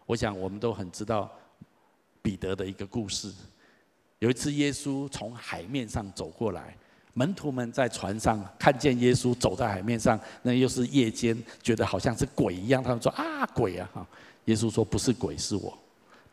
[0.07, 1.29] 我想我们都很知道
[2.21, 3.33] 彼得的一个故事。
[4.19, 6.75] 有一次，耶稣从海面上走过来，
[7.13, 12.81] 门徒们在船上看见耶稣走在海面上，那又是夜间，觉得好像是鬼一样。
[12.81, 14.07] 他们说：“啊，鬼啊！”哈，
[14.45, 15.77] 耶稣说：“不是鬼，是我。”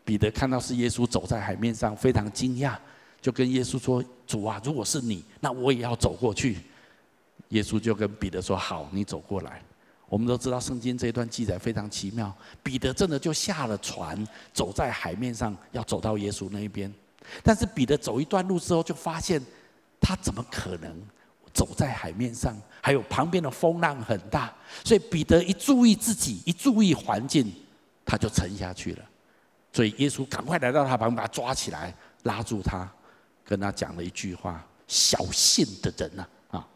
[0.04, 2.76] 彼得看到是耶稣走在海面上，非常惊讶，
[3.20, 6.58] 就跟耶稣说：“主啊，如果是你，那我也要走过去。”
[7.50, 9.62] 耶稣就跟彼得说：“好，你走过来。”
[10.08, 16.92] 我们都知道圣经这一段记载非常奇妙，彼得真的就下了船，走在海面上，要走到耶稣那一边。
[17.42, 19.40] 但是彼得走一段路之后，就发现
[20.00, 21.02] 他怎么可能
[21.52, 22.56] 走在海面上？
[22.82, 27.50] 还有旁边的风浪很大，所以彼得一注意自己，一注意环境，
[28.04, 29.04] 他就沉下去了。
[29.72, 32.88] 所以耶稣赶快来到他旁边，把他抓起来，拉住他，
[33.44, 36.68] 跟他讲了一句话：“小信的人呐，啊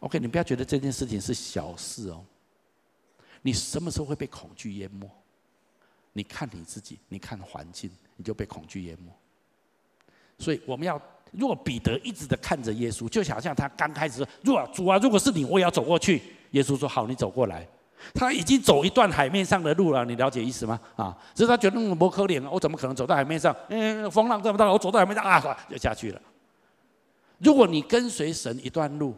[0.00, 2.24] ，OK，你不要觉得这件事情是小事哦。
[3.42, 5.08] 你什么时候会被恐惧淹没？
[6.12, 9.12] 你看你自己，你看环境，你就被恐惧淹没。
[10.40, 11.00] 所以我们要，
[11.30, 16.20] 如果彼得一直的看着耶稣，就好像他刚开始说：“如果主啊，如果是你，我也要走过去。”
[16.52, 17.64] 耶稣说：“好，你走过来。”
[18.14, 20.80] 他已经走一段海面上的路了，你了解意思吗？
[20.96, 23.54] 啊，只是他觉得那么可怜，我怎么可能走到海面上？
[23.68, 26.20] 嗯，风浪这么大，我走到海面上啊，就下去了。
[27.38, 29.14] 如果你跟随神一段路，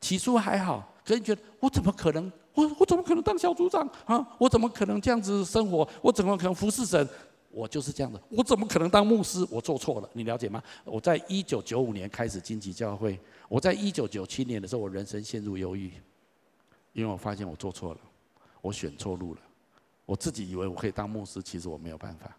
[0.00, 2.32] 起初还好，可是你觉得我怎么可能？
[2.54, 4.26] 我我怎么可能当小组长啊？
[4.38, 5.86] 我怎么可能这样子生活？
[6.02, 7.06] 我怎么可能服侍神？
[7.52, 9.44] 我就是这样的，我怎么可能当牧师？
[9.50, 10.62] 我做错了，你了解吗？
[10.84, 15.92] 我在一九九五年开始经济教会，我在一九九七年的时候，我人生陷入忧郁，
[16.92, 18.00] 因为我发现我做错了，
[18.60, 19.40] 我选错路了，
[20.06, 22.36] 我自己以为我可以当牧师，其实我没有办法，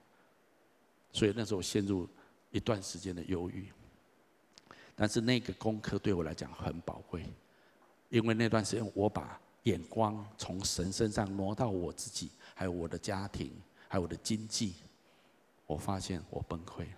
[1.12, 2.08] 所以那时候我陷入
[2.52, 3.68] 一段时间的忧郁。
[4.96, 7.26] 但是那个功课对我来讲很宝贵，
[8.10, 13.52] 因为那段时间我把眼光从神身上挪到我自己，还有我的家庭，
[13.90, 14.76] 还有我的经济。
[15.72, 16.98] 我发现我崩溃了，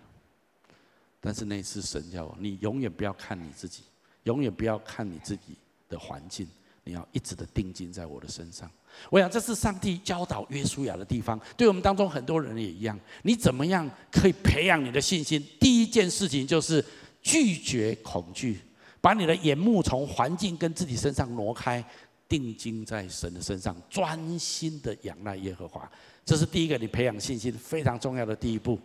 [1.20, 3.84] 但是那次神叫我，你永远不要看你自己，
[4.24, 5.56] 永远不要看你自己
[5.88, 6.48] 的环境，
[6.82, 8.68] 你要一直的定睛在我的身上。
[9.10, 12.98] 我想这是上帝教导约书亚的地方，对我们当中很多人也一样。
[13.22, 15.40] 你怎么样可以培养你的信心？
[15.60, 16.84] 第一件事情就是
[17.22, 18.60] 拒绝恐惧，
[19.00, 21.84] 把你的眼目从环境跟自己身上挪开，
[22.28, 25.90] 定睛在神的身上，专心的仰赖耶和华。
[26.24, 28.78] 这是第一个，你培养信心非常重要的第一步。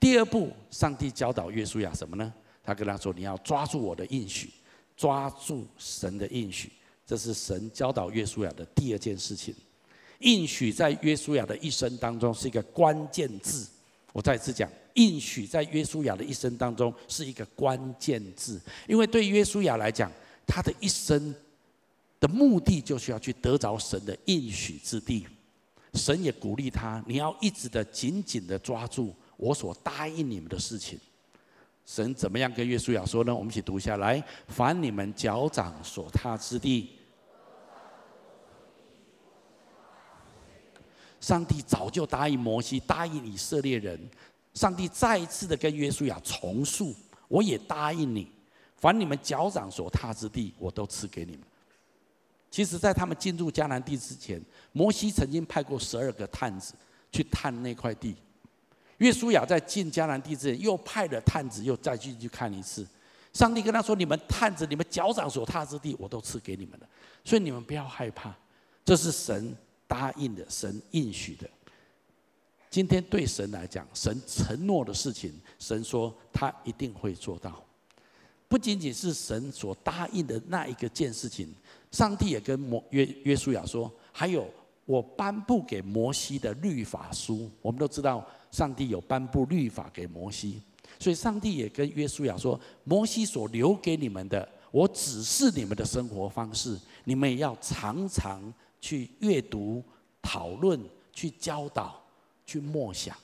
[0.00, 2.32] 第二步，上帝教导约书亚什么呢？
[2.62, 4.50] 他跟他说：“你要抓住我的应许，
[4.96, 6.70] 抓住神的应许。”
[7.06, 9.54] 这是神教导约书亚的第二件事情。
[10.18, 13.66] 应许在约书亚的一生当中是一个关键字。
[14.12, 20.12] 我再次讲，应许在约书亚的一生当中是一个关键字，因为对约书亚来讲，
[20.46, 21.34] 他的一生
[22.20, 25.26] 的目的就是要去得着神的应许之地。
[25.94, 30.98] 神也鼓励他，你要一直的紧紧的抓住我所答应你们的事情。
[31.86, 33.34] 神怎么样跟约书亚说呢？
[33.34, 36.90] 我们一起读下来：凡你们脚掌所踏之地，
[41.18, 43.98] 上帝早就答应摩西，答应以色列人。
[44.52, 46.94] 上帝再一次的跟约书亚重述：
[47.28, 48.30] 我也答应你，
[48.76, 51.40] 凡你们脚掌所踏之地，我都赐给你们。
[52.50, 54.40] 其实，在他们进入迦南地之前，
[54.72, 56.74] 摩西曾经派过十二个探子
[57.12, 58.16] 去探那块地。
[58.98, 62.86] 约书亚在进迦南地之前，又派了探子，又再进去看一次。
[63.32, 66.88] 上帝跟他说：“你们探子，你们脚掌所踏之地，我都赐给你们了，
[67.22, 68.34] 所以你们不要害怕。
[68.84, 69.54] 这是神
[69.86, 71.48] 答应的，神应许的。
[72.70, 77.62] 今天对神来讲，神承诺的事情，神说他一定会做到。
[78.48, 81.54] 不仅仅是神所答应的那一个件事情，
[81.90, 84.46] 上帝也跟摩约约书亚说，还有
[84.84, 87.50] 我颁布给摩西的律法书。
[87.62, 90.60] 我们都知道，上帝有颁布律法给摩西。”
[90.98, 99.84] 所以，上帝也跟约书亚说：“摩西所留给你们的，我指示你们的生活方式，你们也要常常去阅读、
[100.20, 100.80] 讨论、
[101.12, 102.02] 去教导、
[102.44, 103.14] 去默想。”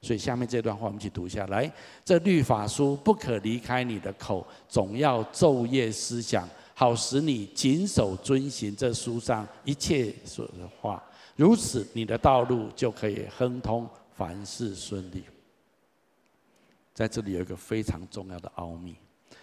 [0.00, 1.70] 所以，下面这段话我们一起读一下：来，
[2.04, 6.48] 这律法书不可离开你的口，总要昼夜思想，
[6.80, 11.04] 好使你谨守遵行这书上一切说的话。
[11.36, 15.22] 如此，你的道路就可以亨通，凡事顺利。
[16.94, 18.96] 在这里有一个非常重要的奥秘，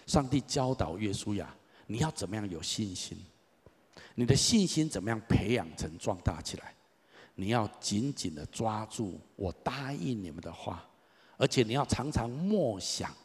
[0.08, 3.16] 上帝教导约书亚，你要怎么样有信心？
[4.16, 6.74] 你的信心怎么样培养成壮大起来？
[7.36, 10.84] 你要紧紧的抓住我答应你们的话，
[11.38, 13.16] 而且你要常常默想、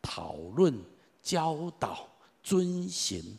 [0.00, 0.74] 讨论、
[1.22, 2.08] 教导、
[2.42, 3.36] 遵行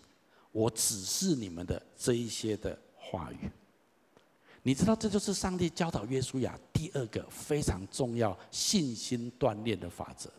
[0.52, 3.50] 我指示你们的这一些的话语。
[4.62, 10.30] 你知道，这就是上帝教导约书亚第二个非常重要信心锻炼的法则。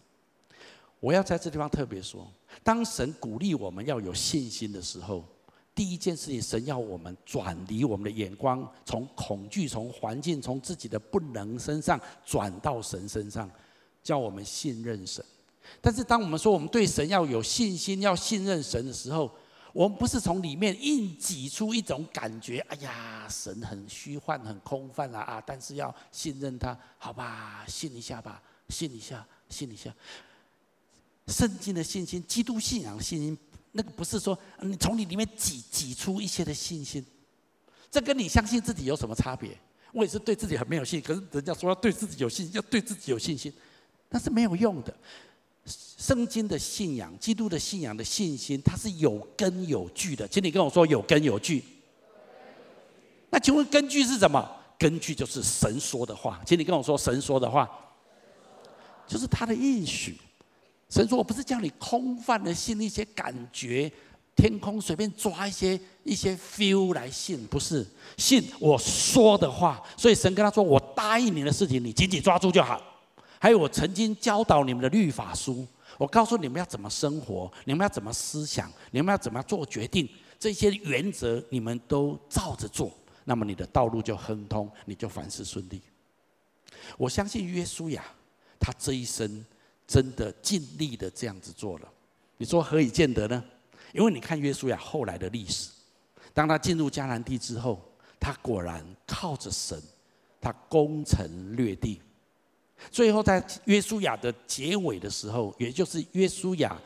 [1.01, 2.31] 我要在这地方特别说，
[2.63, 5.25] 当神鼓励我们要有信心的时候，
[5.75, 13.51] 第一件事情，神要我们转离我们的眼光，从恐惧、从环境、从自己的不能身上转到神身上，
[14.03, 15.25] 叫我们信任神。
[15.81, 19.31] 但是，当我们说我们对神要有信心、要信任神的时候，
[19.73, 25.43] 我们不是从里面硬挤出一种感觉，哎呀，神很虚幻、很空泛啊啊！
[25.47, 29.95] 但是要信任他，好吧，信一下吧，信一下，信一下。
[31.29, 33.39] 圣经的信心，基督信仰的信心，
[33.73, 37.05] 那个不是说你从你里面挤挤出一些的信心，
[37.91, 39.57] 这跟你相信自己有什么差别？
[39.93, 43.53] 我也是对自己很没有信心，可是人家说要对自己有信心，要对自己有信心，
[44.09, 44.93] 那是没有用的。
[45.71, 50.27] 圣经的信仰，基督的信仰的信心，它是有根有据的。
[50.29, 51.63] 请你跟我说有根有据。
[53.31, 54.47] 那请问根据是什么？
[54.79, 56.41] 根据就是神说的话。
[56.45, 57.69] 请你跟我说神说的话，
[59.07, 60.19] 就是他的应许。
[60.89, 63.93] 神说：“我不是叫你空泛的信一些感觉，
[64.35, 69.81] 天空随便抓一些一些 feel 来信，不是信我说的话。
[69.97, 72.83] 所以神跟他说：‘我答应你的事情，你紧紧抓住就好。’
[73.41, 75.67] 还有我曾经教导你们的律法书，
[75.99, 82.93] 我告诉你们要怎么生活，你们要怎么思想，你们要怎么做决定，这些原则你们都照着做，
[83.25, 85.81] 那么你的道路就亨通，你就凡事顺利。
[86.97, 88.05] 我相信约书亚，
[88.61, 89.45] 他这一生。”
[89.91, 91.89] 真的尽力的这样子做了，
[92.37, 93.43] 你说何以见得呢？
[93.93, 95.69] 因为你看约书亚后来的历史，
[96.33, 97.83] 当他进入迦南地之后，
[98.21, 99.83] 他果然靠着神，
[100.41, 102.01] 他攻城略地。
[102.91, 106.77] 最后在约书亚的结尾的时候，也就是约书亚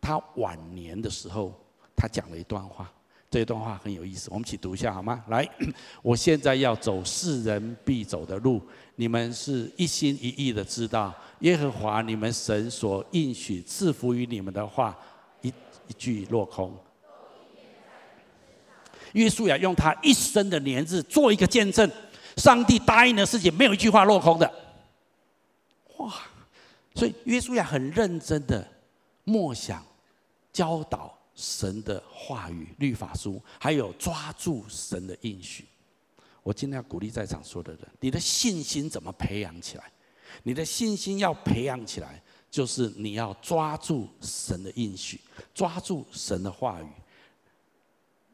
[0.00, 1.52] 他晚年的时候，
[1.96, 2.90] 他讲了一段话。
[3.30, 5.22] 这段话很有意思，我们一起读一下好吗？
[5.28, 5.46] 来，
[6.00, 8.58] 我现在要走世人必走的路，
[8.96, 14.96] 你们是一心一意的知道耶和华你们神所应许赐福于你们的话，
[15.42, 15.48] 一
[15.88, 16.74] 一句落空。
[19.12, 21.90] 约书亚用他一生的年日做一个见证，
[22.38, 24.50] 上帝答应的事情没有一句话落空的。
[25.98, 26.12] 哇！
[26.94, 28.66] 所以约书亚很认真的
[29.24, 29.84] 默想
[30.52, 31.16] 教导。
[31.40, 35.64] 神的话语、律法书，还有抓住神的应许。
[36.42, 39.84] 我今天要鼓励在场所有的人：你的信心怎么培养起来？
[40.42, 45.20] 你的信心要培养起来，就是你要抓住神的应许，
[45.54, 46.88] 抓住神的话语。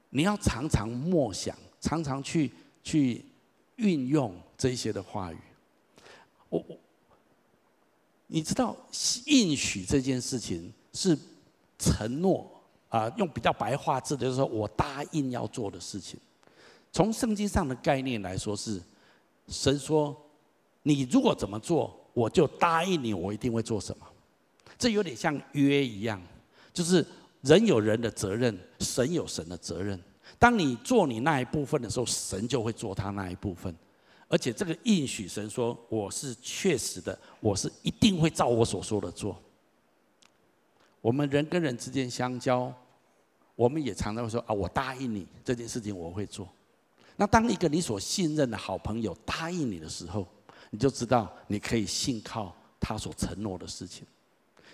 [0.09, 2.51] 你要常常默想，常常去
[2.83, 3.23] 去
[3.77, 5.39] 运用这些的话语。
[6.49, 6.79] 我我，
[8.35, 8.77] 你知道
[9.27, 11.17] 应许这件事情是
[11.79, 12.51] 承诺。
[12.89, 16.19] 啊，用比较白话字的，就是说我答应要做的事情。
[16.93, 18.81] 从圣经上的概念来说，是
[19.49, 20.17] 神说，
[20.83, 24.07] 你如果怎么做，我就答应你，我一定会做什么。
[24.79, 26.23] 这有点像约一样，
[26.73, 27.05] 就是
[27.43, 30.01] 人有人的责任，神有神的责任。
[30.39, 33.75] 当你做你那一部分的时候，神就会做他那一部分。
[34.29, 39.41] 而且这个应许，神说我是确实的，我是一定会照我所说的做。
[41.01, 42.75] 我们人跟人之间相交。
[43.57, 46.49] 我们也常常会说啊，我答应你这件事情我会做。
[47.15, 50.27] 那当一个你所信任的好朋友答应你的时候，
[50.71, 54.05] 你就知道你可以信靠他所承诺的事情。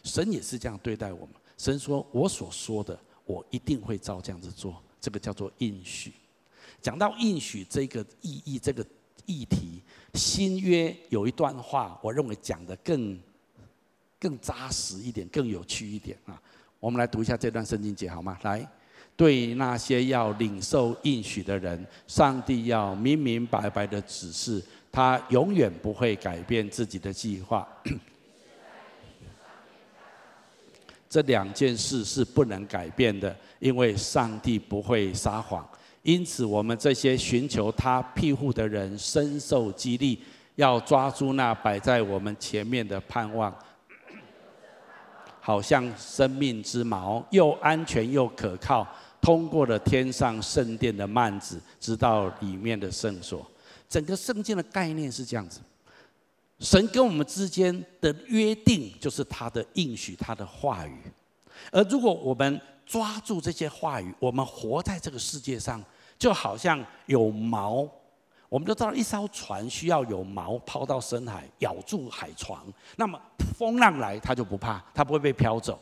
[0.03, 1.35] 神也是这样对待我们。
[1.59, 6.15] 神说：“我所说的，我一定会照这样子做。”这个叫做应许。
[6.81, 8.83] 讲到应许这个意义，这个
[9.31, 9.81] 议题，
[10.15, 13.17] 新约有一段话，我认为讲得更
[14.19, 16.41] 更扎实一点，更有趣一点啊。
[16.81, 18.37] 我们来读一下这段圣经节好吗？
[18.43, 18.69] 来，
[19.15, 24.61] 对那些要领受应许的人，上帝要明明白白的指示，
[24.91, 27.69] 他永远不会改变自己的计划。
[31.09, 35.69] 这两件事是不能改变的，因为上帝不会撒谎。
[36.03, 40.19] 因此，我们这些寻求他庇护的人，深受激励，
[40.57, 43.55] 要抓住那摆在我们前面的盼望。
[45.43, 48.87] 好像生命之锚，又安全又可靠，
[49.21, 53.45] 通过了天上圣殿的幔子，直到里面的圣所。
[53.89, 55.61] 整个圣经的概念是这样子：
[56.61, 61.01] 神跟我们之间的约定，就是他的应许，他的话语。
[61.73, 62.61] 而如果我们
[62.91, 65.81] 抓住这些话语，我们活在这个世界上，
[66.19, 67.89] 就好像有锚。
[68.49, 72.67] 我们都知道，一艘船需要有锚抛到深海，咬住海床。
[72.97, 73.17] 那么
[73.57, 75.79] 风浪来，它就不怕，它不会被飘走。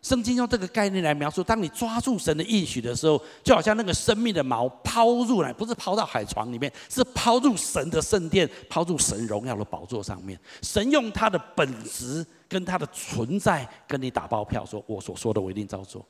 [0.00, 10.40] 圣经用这个概念来描述：当你抓住神的应许的时候，就好像那个生命的锚抛入来，不是抛到海床里面，是抛入神的圣殿，抛入神荣耀的宝座上面。
[10.62, 16.02] 神用他的本质跟他的存在跟你打包票，说：“我所说的，我一定照做。”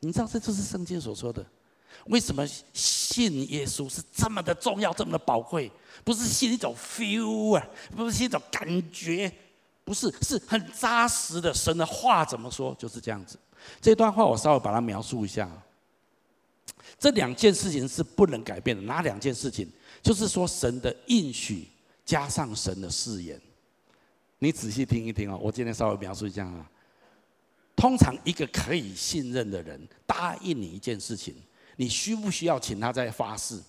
[0.00, 1.44] 你知道，这就是圣经所说的。
[2.06, 5.70] 为什么信耶稣是这么的重要，这么的宝贵？
[6.04, 7.66] 不是信一种 feel 啊，
[7.96, 9.32] 不是信一种感觉，
[9.82, 11.52] 不是，是很扎实的。
[11.52, 13.38] 神的话怎么说，就是这样子。
[13.80, 15.50] 这段话我稍微把它描述一下。
[16.98, 19.68] 这两件事情是不能改变的，哪两件事情？
[20.02, 21.68] 就是说神的应许
[22.04, 23.40] 加上神的誓言。
[24.38, 26.70] 你仔细听一听啊，我今天稍微描述一下啊。
[27.76, 31.36] 通常一个可以信任的人答应你一件事情。
[31.76, 33.60] 你需不需要请他再发誓？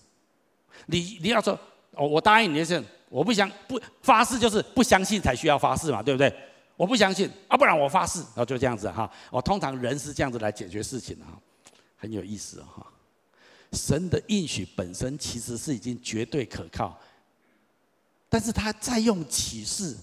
[0.86, 1.52] 你你要说
[1.92, 6.34] 哦，我答应你的事，我不相不发誓就是不相信才需要发誓嘛，对不对？
[6.74, 9.10] 我不相信啊，不然我发誓，然后就这样子哈。
[9.30, 11.38] 我通常人是这样子来解决事情的哈，
[11.96, 12.86] 很有意思哈。
[13.72, 16.98] 神的应许本身其实是已经绝对可靠，
[18.30, 19.94] 但是他再用启示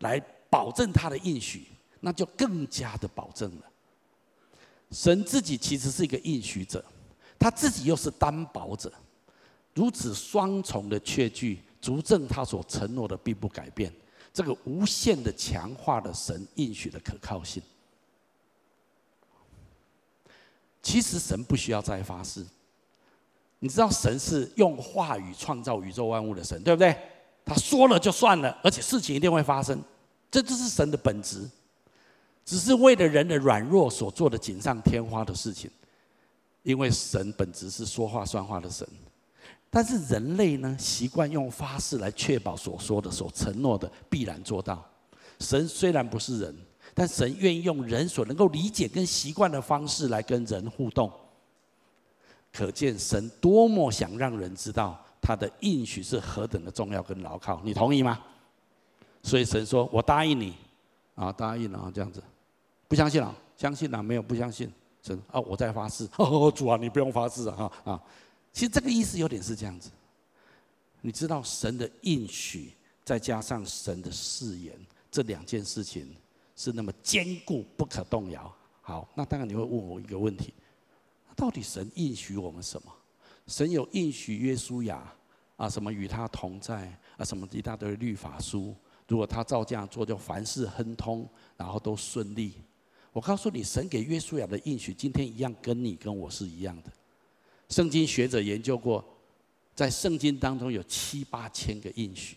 [0.00, 1.66] 来保证他的应许，
[2.06, 3.62] 那就更加的保证了。
[4.92, 6.84] 神自己其实是一个应许者。
[7.36, 8.92] 他自己又是担保者，
[9.74, 13.92] 如此双重的确据，足证他所承诺的并不改变。
[14.32, 17.60] 这个无限的强化了神应许的可靠性。
[20.80, 22.46] 其实神不需要再发誓，
[23.58, 26.96] 你知道神是用话语创造宇宙万物的神，对不对？
[27.44, 29.82] 他说了就算了，而且事情一定会发生，
[30.30, 31.50] 这就是神的本质，
[32.46, 35.70] 只是为了人的软弱所做的锦上添花的事情。
[36.62, 38.84] 因为神本质是说话算话的神，
[39.70, 44.84] 但是人类呢，习惯用发誓来确保所说的、所承诺的必然做到。
[45.38, 46.56] 神虽然不是人，
[46.92, 51.08] 但神愿意用人所能够理解跟习惯的方式来跟人互动。
[52.52, 57.60] 可见神多么想让人知道他的应许是何等的重要跟牢靠。
[57.62, 58.18] 你同意吗？
[59.22, 60.54] 所以神说：“我答应你，
[61.14, 62.20] 啊，答应了啊，这样子，
[62.88, 64.22] 不相信了，相信了没有？
[64.22, 64.72] 不相信。”
[65.02, 68.02] 神啊，我在发誓哦， 主啊，你不用发誓啊啊！
[68.52, 69.88] 其实这个意思有点是这样子，
[71.00, 72.72] 你知道神的应许
[73.04, 74.74] 再加上神的誓言，
[75.08, 76.12] 这两件事情
[76.56, 78.52] 是那么坚固不可动摇。
[78.82, 80.52] 好，那当然你会问我一个问题：
[81.36, 82.92] 到底神应许我们什么？
[83.46, 85.00] 神有应许约书亚
[85.56, 88.74] 啊，什么与他同在啊，什么一大堆律法书，
[89.06, 92.54] 如果他照这样做，就凡事亨通，然后都顺利。
[93.16, 96.92] 我告诉你，神给约书亚的应许，今天一样跟你跟我是一样的。
[97.70, 99.02] 圣经学者研究过，
[99.74, 102.36] 在圣经当中有七八千个应许。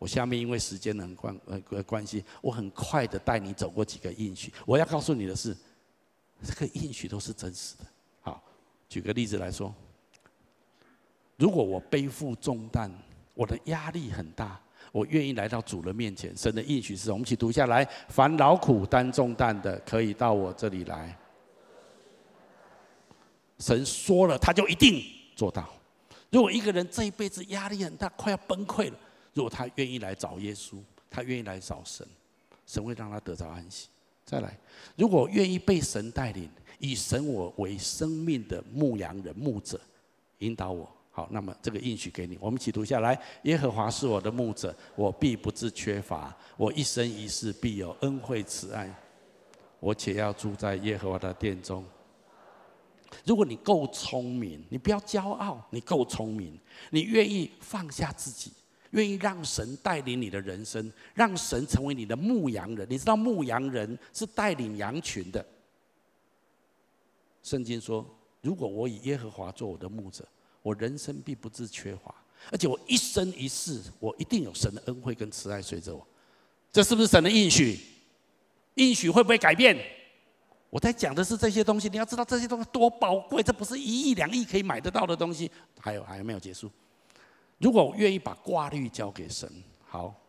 [0.00, 4.52] 我下面因为时间的关呃关系，我很快的带你走过几个应许。
[4.66, 5.56] 我要告诉你的是，
[6.42, 7.84] 这个应许都是真实的。
[8.22, 8.42] 好，
[8.88, 9.72] 举个例子来说，
[11.36, 12.90] 如果我背负重担，
[13.34, 14.60] 我的压力很大。
[14.92, 21.18] 我愿意来到主的面前，神的应许是我们一起读下来：凡劳苦担重担的，可以到我这里来。
[23.58, 25.02] 神说了，他就一定
[25.34, 25.68] 做到。
[26.30, 28.98] 如果一个人这一辈子压力很大，快要崩溃了，
[29.32, 30.76] 如果他愿意来找耶稣，
[31.08, 32.06] 他愿意来找神，
[32.66, 33.88] 神会让他得着安息。
[34.24, 34.58] 再来，
[34.96, 39.80] 如果愿意被神带领，以神我为生命的牧羊人、牧者，
[40.38, 40.90] 引导我。
[41.14, 43.20] 好，那么这个应许给你，我们一起读下来。
[43.42, 46.34] 耶和华是我的牧者，我必不致缺乏。
[46.56, 48.90] 我一生一世必有恩惠慈爱。
[49.78, 51.84] 我且要住在耶和华的殿中。
[53.26, 56.58] 如果你够聪明，你不要骄傲，你够聪明，
[56.88, 58.50] 你愿意放下自己，
[58.92, 62.86] 愿意让神带领你的人生，让神成为你的牧羊人。
[62.88, 65.44] 你知道牧羊人是带领羊群的。
[67.42, 68.02] 圣经说，
[68.40, 70.26] 如果我以耶和华做我的牧者。
[70.62, 72.14] 我人生必不致缺乏，
[72.50, 76.06] 而且我一生一世，我一定有神的恩惠跟慈爱随着我。
[76.72, 77.78] 这是不是神的应许？
[78.76, 79.76] 应许会不会改变？
[80.70, 85.50] 我在讲的是这些东西，你要知道这些东西多宝贵，这不是一亿两亿可以买得到的东西。
[85.78, 86.70] 还有，还没有结束。
[87.58, 89.50] 如果我愿意把挂绿交给神，
[89.86, 90.21] 好。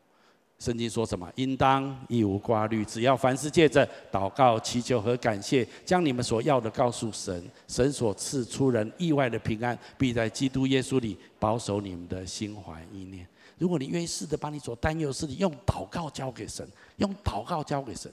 [0.63, 1.29] 圣经说什么？
[1.35, 7.43] 应当一无挂虑，只要凡事借着祷告、祈求和感谢，将你们所要的告诉神。
[7.67, 13.27] 神所赐出人意外的平安，必在基督耶稣里保守你们的心怀意念。
[13.57, 18.09] 如果你愿意试着把你所担忧的事情用祷告交给神，用祷告交给神，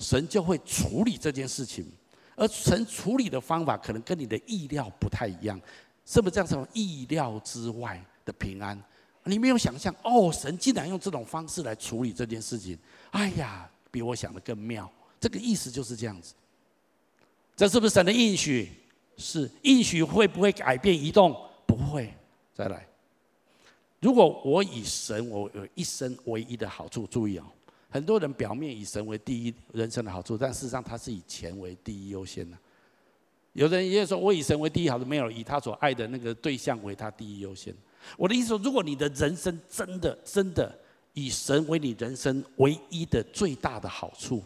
[0.00, 1.86] 神就会处理这件事情。
[2.34, 5.60] 而神处理的方法可能跟你的意料不太一样，
[6.04, 6.48] 是不是这样？
[6.48, 8.76] 什么意料之外的平安？
[9.28, 12.78] 你没有想象哦，神竟然用这种方式来处理这件事情，
[13.10, 14.90] 哎呀，比我想的更妙。
[15.20, 16.34] 这个意思就是这样子。
[17.56, 18.70] 这是不是神的应许？
[19.16, 19.50] 是。
[19.62, 21.36] 应许会不会改变移动？
[21.66, 22.12] 不会。
[22.54, 22.86] 再来，
[24.00, 27.44] 如果我以神我有一生唯一的好处，注意哦，
[27.90, 32.56] 很多人表面以神为第一人生的好处，但事实上他是以钱为第一优先的。
[33.52, 37.74] 有的人也说，我以神为第一好处，没有以他所爱的那个对象为他第一优先。
[38.16, 40.72] 我的意思说，如果你的人生真的真的
[41.14, 44.42] 以神为你人生唯一的最大的好处，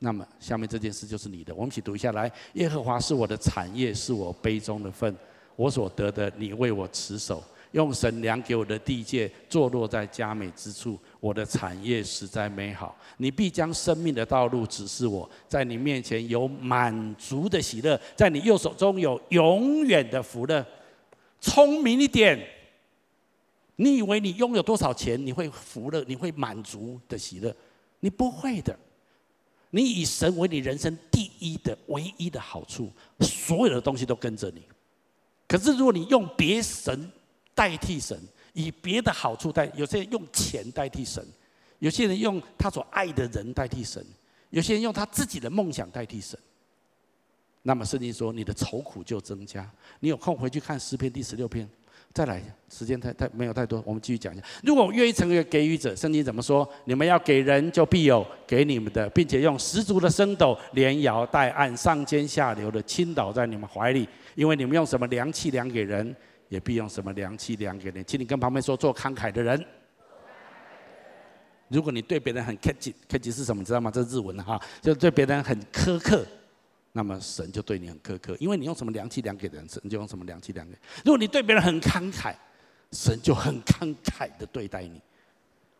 [0.00, 1.54] 那么下面这件事就是你的。
[1.54, 5.16] 我们一起读一下来：耶和华是我的产业，是我杯中的分，
[5.56, 7.42] 我所得的，你为我持守。
[7.70, 10.98] 用神量给我的地界，坐落在佳美之处。
[11.20, 12.94] 我的产业实在美好。
[13.16, 20.62] 你必将生命的道路指示我，在你面前有满足的喜乐，在你右手中有永远的福乐。
[21.40, 22.38] 聪明一点。
[23.82, 27.52] 你以为你拥有多少钱，你会福乐，你会满足的喜乐？
[27.98, 28.78] 你不会的。
[29.70, 34.62] 你以神为你人生第一的、唯一的好处，所有的东西都跟着你。
[35.48, 37.10] 可是如果你用别神
[37.56, 38.16] 代替神，
[38.52, 41.26] 以别的好处代，有些人用钱代替神，
[41.80, 44.06] 有些人用他所爱的人代替神，
[44.50, 46.38] 有些人用他自己的梦想代替神。
[47.62, 49.68] 那么圣经说，你的愁苦就增加。
[49.98, 51.68] 你有空回去看诗篇第十六篇。
[52.14, 54.44] 再来，时间太太没有太多，我们继续讲一下。
[54.62, 56.68] 如果我愿意成为给予者，圣经怎么说？
[56.84, 64.06] 你们要给人，就必有给你们的，并且用十足的升斗，连摇带按，上尖下流的倾倒在你们怀里。
[64.34, 66.14] 因为你们用什么量器量给人，
[66.48, 68.04] 也必用什么量器量给人。
[68.06, 69.64] 请你跟旁边说，做慷慨的人。
[71.68, 73.62] 如果你对别人很客气，客气是什么？
[73.62, 73.90] 你知道吗？
[73.90, 76.26] 这是日文哈，就对别人很苛刻。
[76.94, 80.76] 那么神就对你很苛刻，因为你用什么量器量给人，神就用什么量器量给。
[81.04, 82.34] 如果你对别人很慷慨，
[82.90, 85.00] 神就很慷慨的对待你。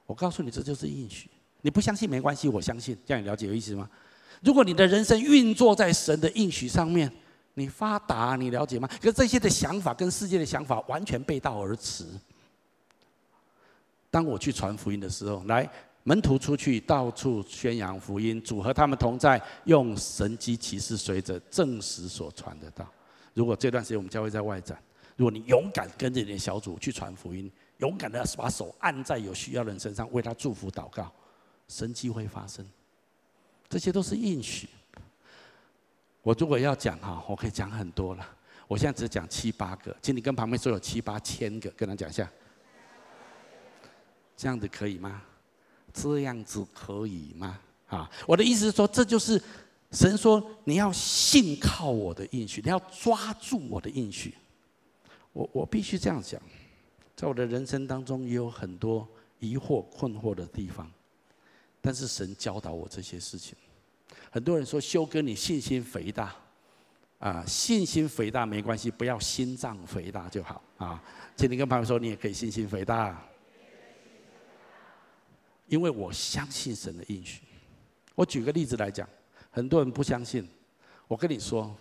[0.07, 1.29] 我告诉你，这就是应许。
[1.61, 2.97] 你不相信没关系，我相信。
[3.05, 3.89] 这样你了解有意思吗？
[4.41, 7.13] 如果你的人生运作在神的应许上面，
[7.55, 8.89] 你发达，你了解吗？
[9.01, 12.07] 可是这些的想法跟世界的想法完全背道而驰。
[14.11, 15.71] 当我去传福音的时候，来。
[16.05, 22.87] 门徒出去到处宣扬福音，主和他们同在，用神迹奇事随着证实所传的道。
[23.35, 24.83] 如果这段时间我们教会在外展，
[25.17, 31.13] 如果你勇敢跟着你的小组去传福音，勇敢的把手按在有需要的人身上，为他祝福祷告，
[31.69, 32.69] 神迹会发生。
[33.69, 34.69] 这些都是应许。
[36.23, 38.29] 我如果要讲哈，我可以讲很多了。
[38.69, 42.29] 我现在只讲七八个，请你跟旁边说有七八千个，跟他讲一下，
[44.37, 45.23] 这样子可以吗？
[45.93, 47.59] 这样子可以吗？
[47.89, 49.41] 啊，我的意思是说，这就是
[49.91, 54.35] 神说你要信靠我的应许，你要抓住我的应许。
[55.35, 56.41] 我我必须这样讲，
[57.15, 59.07] 在我的人生当中也有很多
[59.41, 60.91] 疑惑困惑的地方，
[61.81, 63.55] 但是神教导我这些事情。
[64.31, 66.35] 很多人说修哥你信心肥大，
[67.19, 71.03] 啊，信心肥大没关系，不要心脏肥大就好啊。
[71.37, 73.23] 请你跟朋友说，你也可以信心肥大。
[75.69, 77.41] 因为我相信神的应许，
[78.15, 79.09] 我举个例子来讲，
[79.51, 80.47] 很多人不相信。
[81.09, 81.75] 我跟你说，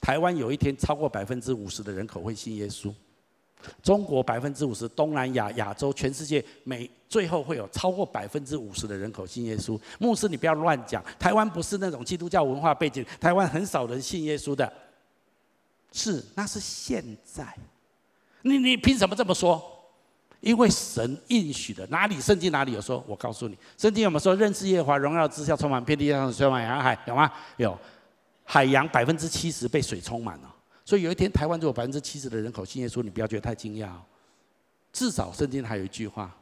[0.00, 2.92] 台湾有一天超过百分之五十的人口会信耶稣，
[3.82, 9.80] 中国百分之五十，东南亚、亚洲、全世界每最后会有超过百分之五十的人口信耶稣。
[9.98, 14.70] 牧师，你不要乱讲，台湾不是那种基督教文化背景，台湾很少人信耶稣的。
[15.92, 17.46] 是，那是现在。
[18.42, 19.77] 你你凭什么这么说？
[20.40, 23.02] 因为神应许的，哪里圣经哪里有说？
[23.06, 26.96] 我告诉你，圣经有没有说认识耶和华荣耀之下充满遍地上充满洋海？
[27.06, 27.30] 有吗？
[27.56, 27.76] 有，
[28.44, 30.54] 海洋百分之七十被水充满了。
[30.84, 34.00] 所以有一天台湾如果百分之七十的人口信耶稣，你不要觉得太惊讶哦。
[34.92, 36.34] 至少圣经还有一句话，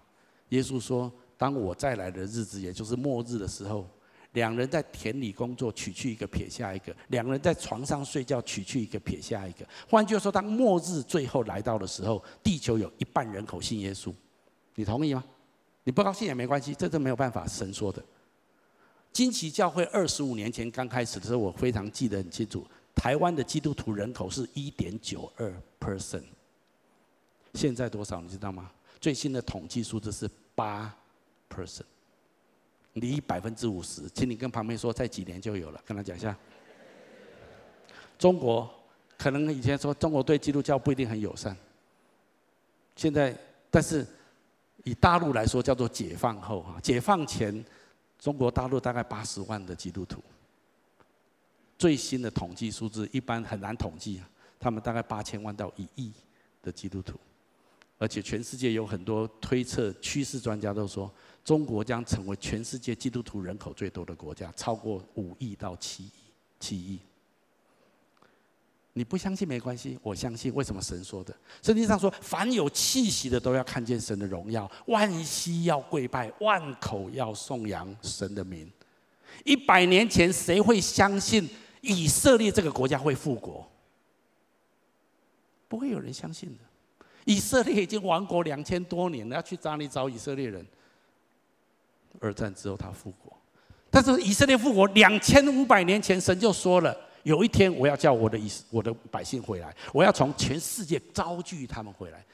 [0.50, 3.88] 耶稣说：“当我再来的日子，也就是末日的时候。”
[4.36, 9.66] 两人在田里工作，取去一个，撇下一个；两人在床上睡觉，取去一个，撇下一个。
[9.88, 14.12] 换句话说，当末日最后来到的时候，地球有一半人口信耶稣，
[14.74, 15.24] 你同意吗？
[15.84, 18.04] 你不高兴也没关系，这都没有办法，神说的。
[19.10, 22.62] 惊奇教会二十五年前刚开始的时候，我非常记得很清楚，
[22.94, 26.24] 台湾的基督徒人口是一点九二 percent，
[27.54, 28.70] 现在多少你知道吗？
[29.00, 30.94] 最新的统计数字是八
[31.48, 31.84] percent。
[32.96, 35.80] 离百分之五十，请你跟旁边说，再几年就有了。
[35.84, 36.36] 跟他讲一下，
[38.18, 38.68] 中国
[39.18, 41.56] 可能以前说中国对基督教不一定很友善，
[42.94, 43.36] 现在
[43.70, 44.06] 但是
[44.84, 47.64] 以大陆来说，叫做解放后哈，解放前
[48.18, 50.22] 中国大陆大概八十万的基督徒，
[51.76, 54.22] 最新的统计数字一般很难统计，
[54.58, 56.12] 他们大概八千万到一亿
[56.62, 57.20] 的基督徒，
[57.98, 61.12] 而且全世界有很多推测趋势专家都说。
[61.44, 66.10] 中国将成为全世界基督徒人口最多的国家，超过五亿到七亿，
[66.58, 66.98] 七亿。
[68.92, 70.52] 你不相信没关系，我相信。
[70.56, 71.32] 为什么神说的？
[71.62, 78.68] 圣经上说，凡有气息的都要看见神的荣耀，万膝要跪拜，万口要颂扬神的名。
[79.44, 81.48] 一百年前，谁会相信
[81.80, 83.70] 以色列这个国家会复国？
[85.68, 86.64] 不会有人相信的。
[87.26, 90.66] 以色列已经亡国两千多年了，要去哪里找以色列人？
[92.20, 93.30] 二战之后他复国，
[93.90, 102.24] 但是以色列复国两千五百年前，神就说了，有一天我要叫我的以我的百姓回来，我要从全世界招聚他们回来，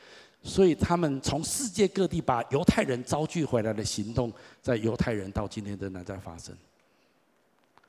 [0.43, 6.55] 所以他们从世界各地把犹太人招聚回来的行动，在犹太人到今天仍然在发生。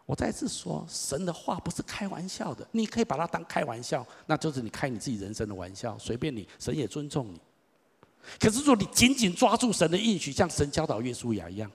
[0.05, 7.39] 我再次说，神的话不是开玩笑的，你可以把它当开玩笑，那就是你开你自己人生的玩笑，随便你，神也尊重你。
[8.39, 11.71] 可是说你紧紧抓住神的应许，像神教导约书亚一样。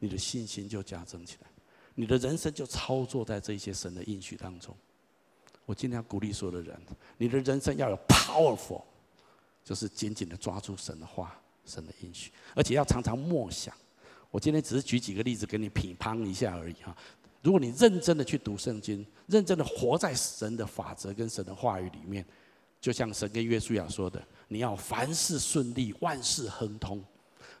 [0.00, 1.48] 你的信心就加增起来，
[1.94, 4.76] 你的人生就操作在这些神的应许当中。
[5.64, 6.78] 我今天要鼓励所有的人，
[7.16, 8.82] 你的人生要有 powerful，
[9.64, 13.74] 就是紧紧的抓住神的话、神的应许，而且要常常默想。
[14.30, 16.94] 我今天只是举几个例子给你品乓一下而已哈。
[17.44, 22.24] 如果你认真的去读圣经，认真的活在神的法则跟神的话语里面，
[22.80, 27.04] 就像神跟约书亚说的，你要凡事顺利，万事亨通。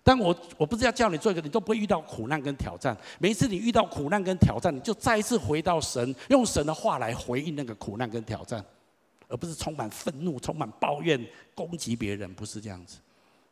[0.02, 2.96] 但我我不是要叫你做一个，你都不会遇到苦难跟挑战。
[3.18, 8.64] 每一次你遇到苦难跟挑战，你就再一次回到神，用神的话来回应那个苦难跟挑战，
[9.28, 11.22] 而不是充满愤怒、充满抱怨、
[11.54, 12.32] 攻击别人。
[12.32, 12.96] 不是这样子，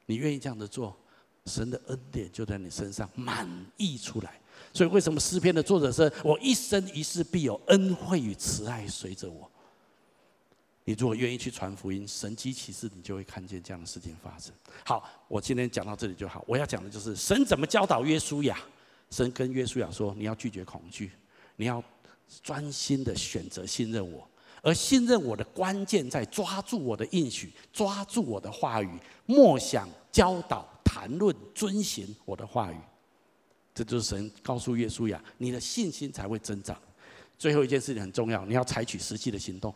[0.06, 0.96] 你愿意这样子做，
[1.44, 4.40] 神的恩典就在你身上满溢出来。
[4.72, 9.50] 所以为什么诗篇的作者说：“我一生一世必有恩惠与慈爱随着我。”
[10.84, 14.52] 你如果愿意去传福音，神迹奇事，你就会看见这样的事情发生。
[14.84, 16.44] 好，我今天讲到这里就好。
[16.46, 18.58] 我要讲的就是神怎么教导约书亚。
[19.10, 21.12] 神跟约书亚说：“你要拒绝恐惧，
[21.56, 21.84] 你要
[22.42, 24.26] 专心的选择信任我。
[24.62, 32.76] 而信任我的关键在抓住我的应许，抓住我的话语，默想、教导、谈论、遵行我的话语。
[33.74, 36.76] 这就是神告诉约书亚，你的信心才会增长。
[37.38, 39.74] 最后一件事情很重要，你要采取实际的行动。”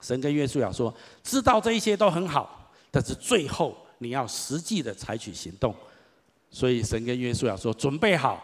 [0.00, 0.94] 神跟约书亚说
[1.24, 5.74] ：“知道这一些都很好，但是最后你要实际的采取行动。
[6.50, 8.40] 所以神跟约书亚说：‘准备好，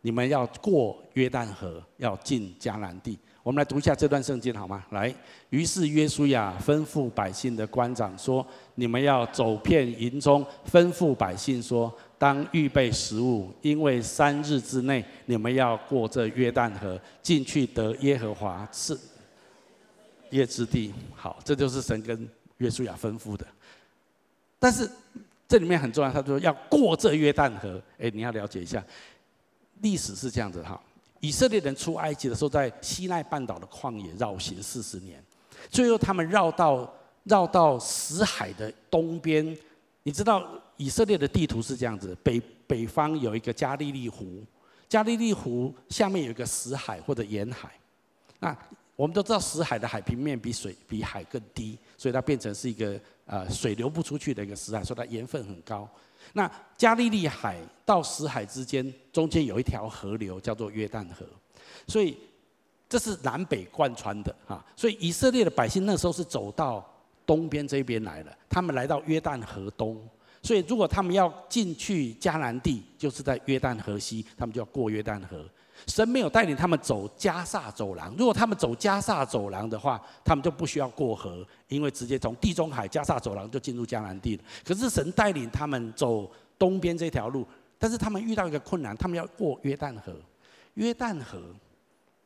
[0.00, 4.82] 你们要过约旦河，要进迦南地。’我们来读一下这段圣经好吗？
[4.92, 5.14] 来，
[5.50, 8.46] 于是约书亚吩咐百姓的官长说
[8.76, 10.42] ：‘你们要走遍营中，
[10.72, 18.98] 吩咐百姓说：当预备食物，因为三日之内你们要过这约旦河，进去得耶和华赐。’”
[20.30, 23.46] 业之地，好，这就是神跟约书亚吩咐的。
[24.58, 24.90] 但是
[25.46, 27.80] 这里面很重要，他说要过这约旦河。
[28.00, 28.82] 哎，你要了解一下，
[29.80, 30.80] 历史是这样子哈。
[31.20, 35.22] 以色列人出埃及的时候，在西奈半岛的旷野绕行四十年，
[35.70, 36.92] 最后他们绕到
[37.22, 39.56] 绕到死海的东边。
[40.02, 40.44] 你知道
[40.76, 44.42] 以色列的地图是这样子：北北方有一个加利利湖，
[44.88, 47.72] 加利利湖下面有一个死海或者盐海。
[48.40, 48.56] 那
[48.96, 55.88] 我们都知道死海的海平面比水比海更低，所以它变成是一个呃水流不出去的一个死海，所以它盐分很高。
[56.32, 61.26] 那加利利海到死海之间，中间有一条河流叫做约旦河，
[61.86, 62.16] 所以
[62.88, 64.64] 这是南北贯穿的哈。
[64.76, 66.84] 所以以色列的百姓那时候是走到
[67.26, 70.00] 东边这边来了，他们来到约旦河东。
[70.44, 75.42] 所以，如果他们要进去迦南地，就是在约旦河西，他们就要过约旦河。
[75.86, 78.14] 神没有带领他们走加萨走廊。
[78.16, 84.44] 如果他们走加萨走廊的话，他们就不需要过河，因为直接从地中海加萨走廊就进入迦南地了。
[84.62, 87.46] 可是神带领他们走东边这条路，
[87.78, 90.14] 但是他们遇到一个困难，他们要过约旦河。
[90.74, 91.40] 约旦河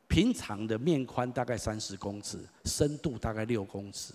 [0.07, 4.13] 平常的面宽大概三十公尺，深度大概六公尺。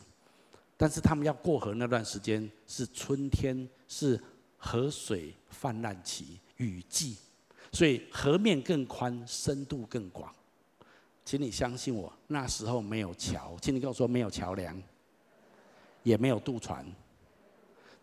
[0.76, 4.20] 但是他们要过河那段时间是春天，是
[4.56, 7.16] 河水泛滥期，雨季，
[7.72, 10.34] 所以河面更宽，深度更广。
[11.24, 14.82] 请你相信我，那时候没有桥，请你跟我说没有桥梁，
[16.02, 16.84] 也没有渡船。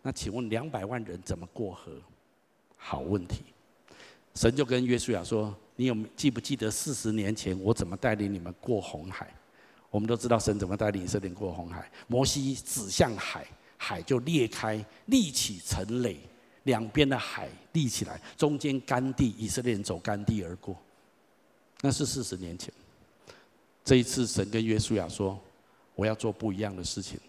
[0.00, 1.92] 那请问两百万人怎么过河？
[2.76, 3.44] 好问题。
[4.34, 9.32] 神就跟约书亚说：“你有记不记得四十年前我怎么带领你们过红海？”
[9.92, 11.86] 我们都知道神怎么带领以色列过红海。
[12.06, 16.18] 摩西指向海，海就裂开，立起成垒，
[16.62, 20.74] 两边的海立起来，中间干地，以色列人走干地而过。
[21.82, 22.72] 那是四十年前。
[23.84, 25.38] 这一次，神跟约书亚说
[25.94, 27.20] ：“我要做不一样的事情，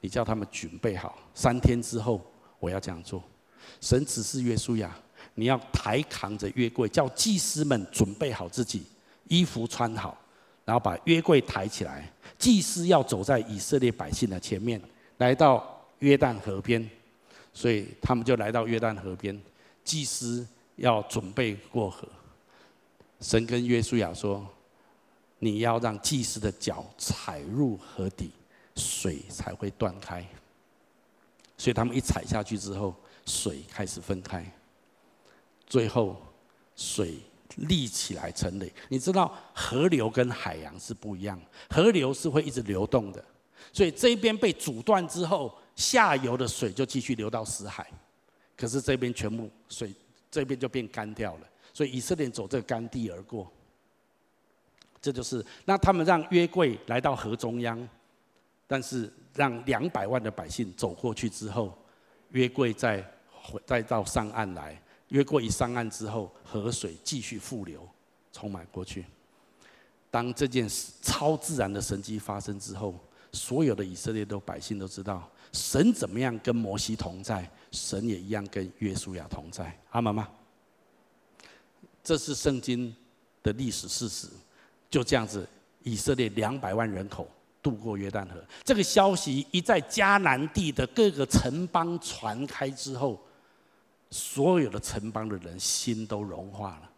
[0.00, 2.24] 你叫他们准备好，三天之后
[2.60, 3.20] 我要这样做。”
[3.80, 4.96] 神指示约书亚
[5.34, 8.84] ：“你要抬扛着约柜，叫祭司们准备好自己，
[9.26, 10.16] 衣服穿好。”
[10.64, 12.08] 然后把约柜抬起来，
[12.38, 14.80] 祭司要走在以色列百姓的前面，
[15.18, 16.88] 来到约旦河边，
[17.52, 19.40] 所以他们就来到约旦河边，
[19.84, 20.46] 祭司
[20.76, 22.06] 要准备过河。
[23.20, 24.46] 神跟约书亚说
[25.40, 28.30] ：“你要让祭司的脚踩入河底，
[28.76, 30.24] 水才会断开。”
[31.58, 32.94] 所以他们一踩下去之后，
[33.26, 34.44] 水开始分开，
[35.66, 36.16] 最后
[36.76, 37.18] 水。
[37.56, 41.40] 立起来成垒，你知道河流跟海洋是不一样，
[41.70, 43.24] 河流是会一直流动的，
[43.72, 47.86] 所以这边被阻断之后，下游的水就继续流到死海，
[48.56, 49.92] 可是这边全部水
[50.30, 53.50] 这边就变干掉了，所以以色列走这个干地而过，
[55.00, 57.88] 这就是那他们让约柜来到河中央，
[58.66, 61.76] 但是让两百万的百姓走过去之后，
[62.30, 63.04] 约柜再
[63.66, 64.80] 再到上岸来。
[65.12, 67.86] 约过一上岸之后，河水继续复流，
[68.32, 69.04] 充满过去。
[70.10, 72.94] 当这件事超自然的神迹发生之后，
[73.30, 79.78] 所有的以色列都百姓都知道，神怎么样跟摩西同在，神也一样跟约书亚同在。
[79.90, 80.26] 阿们吗？
[82.02, 82.94] 这是圣经
[83.42, 84.26] 的历史事实。
[84.90, 85.46] 就这样子，
[85.82, 87.28] 以色列两百万人口
[87.62, 88.42] 渡过约旦河。
[88.64, 93.22] 这个消息一在迦南地的各个城邦传开之后，
[94.12, 96.90] 所有的城邦的人心都融化了，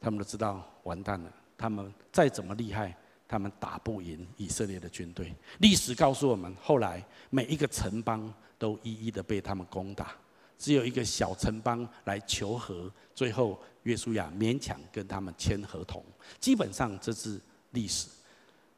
[0.00, 1.30] 他们都知道完蛋了。
[1.58, 2.96] 他们再怎么厉害，
[3.26, 5.34] 他们打不赢以色列的军队。
[5.58, 10.14] 历史告诉我们，后来每一个城邦都一一的被他们攻打，
[10.56, 16.04] 只有一个小城邦来求和，最后约书亚勉强跟他们签合同。
[16.38, 17.40] 基本上这是
[17.72, 18.08] 历史。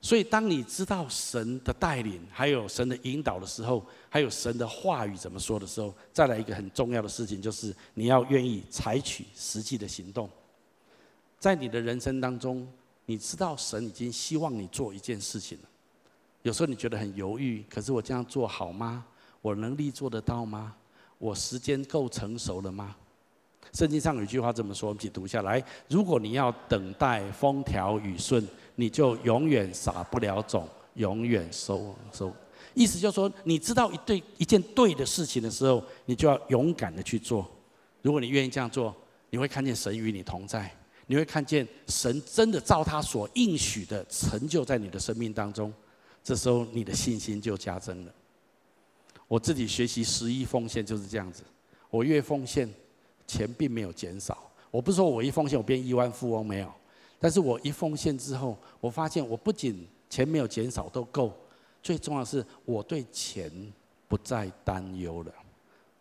[0.07, 10.31] 所以，当你知道神的带领，还有神的引导的时候，还有神的话语怎么说的时候，再来一个很重要的事情，就是你要愿意采取实际的行动。
[11.41, 12.65] 在你的人生当中，
[13.07, 15.69] 你知道神已经希望你做一件事情了。
[16.43, 19.05] 有时候你觉得很犹豫，可是我这样做好吗？
[19.43, 20.73] 我能力做得到吗？
[21.19, 22.95] 我时间够成熟了吗？
[23.73, 28.47] 圣经上有一句话这么说，我们一起读下来：如果你要等待风调雨顺，
[28.77, 32.33] 你就永远撒不了种，永远收收。
[32.73, 37.51] 意思就是说，你知道一对一件对的事情的时候，你就要勇敢的去做。
[38.03, 38.95] 如果你愿意这样做，
[39.31, 40.73] 你会看见神与你同在，
[41.07, 45.73] 你会看见神真的照他所应许的成就在你的生命当中。
[46.23, 48.13] 这时候，你的信心就加增了。
[49.27, 51.43] 我自己学习十一奉献就是这样子，
[51.91, 52.69] 我越奉献。
[53.29, 56.73] 钱并没有减少，我不是说我一奉献我变亿万富翁没有，
[57.19, 61.33] 但是我一奉献之后，我发现我不仅钱没有减少都够，
[61.83, 63.51] 最重要的是我对钱
[64.07, 65.33] 不再担忧了。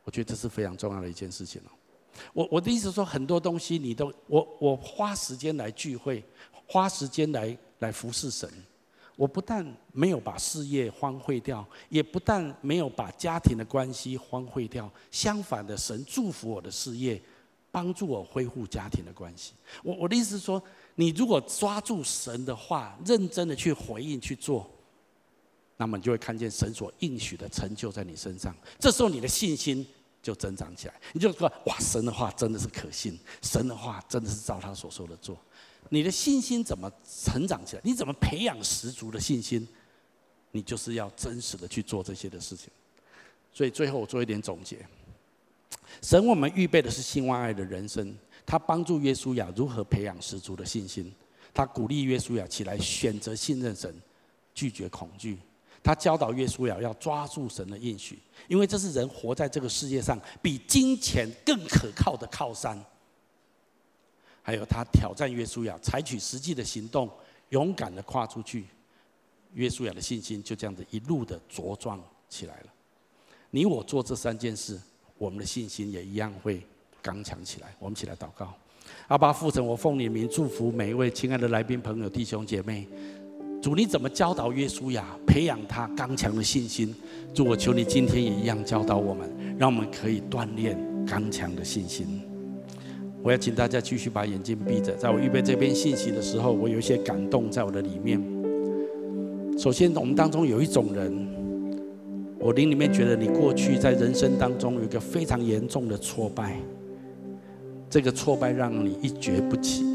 [0.03, 1.71] 我觉得这是非常重要的一件事情了。
[2.31, 6.23] 我我的意思说，很多东西你都我我花时间来聚会，
[6.67, 8.49] 花时间来来服侍神。
[9.17, 17.21] 我不但没有把事业荒废掉，也不但没有把家庭的关系荒废掉，相反的，神祝福我的事业，
[17.71, 19.53] 帮助我恢复家庭的关系。
[19.83, 20.61] 我我的意思说，
[20.95, 24.69] 你如果抓住神的话，认真的去回应去做，
[25.77, 28.55] 那么你就会看见神所应许的成就在你身上。
[28.79, 29.85] 这时候你的信心
[30.23, 35.37] 就增长起来，你就说：哇，神的话真的是可信，神的话真的是照他所说的做。
[35.89, 36.91] 你的信心怎么
[37.23, 37.81] 成长起来？
[37.83, 39.67] 你怎么培养十足的信心？
[40.51, 42.69] 你就是要真实的去做这些的事情。
[43.53, 44.77] 所以最后我做一点总结：
[46.01, 51.11] 神我们预备的是信望爱的人生，他帮助约书亚如何培养十足的信心。
[51.53, 53.93] 他鼓励约书亚起来选择信任神，
[54.53, 55.37] 拒绝恐惧。
[55.81, 62.77] 他教导约书亚要抓住神的应许，因为这是人活在这个世界上比金钱更可靠的靠山。
[64.41, 67.09] 还有，他挑战约书亚，采取实际的行动，
[67.49, 68.65] 勇敢的跨出去。
[69.53, 72.67] 约书亚的信心就这样子一路的茁壮起来了。
[73.49, 74.77] 你我做这三件事，
[75.17, 76.61] 我们的信心也一样会
[77.05, 77.67] 刚强起来。
[77.77, 78.51] 我们起来祷告，
[79.09, 82.87] 阿爸父神，我奉你名祝福每一位亲爱的来宾朋友弟兄姐妹。
[83.61, 86.95] 主，你怎么教导约书亚，培养他刚强的信心？
[87.31, 89.29] 主，我求你今天也一样教导我们，
[89.59, 90.75] 让我们可以锻炼
[91.05, 92.21] 刚强的信心。
[93.21, 94.95] 我要请大家继续把眼睛闭着。
[94.95, 98.19] 在我预备这篇信息的时候，我有一些感动在我的里面。
[99.57, 101.27] 首先，我们当中有一种人，
[102.39, 106.59] 我灵里面觉得你过去在人生当中有一个非常严重的挫败，
[107.89, 109.85] 这个挫败让你一蹶不起。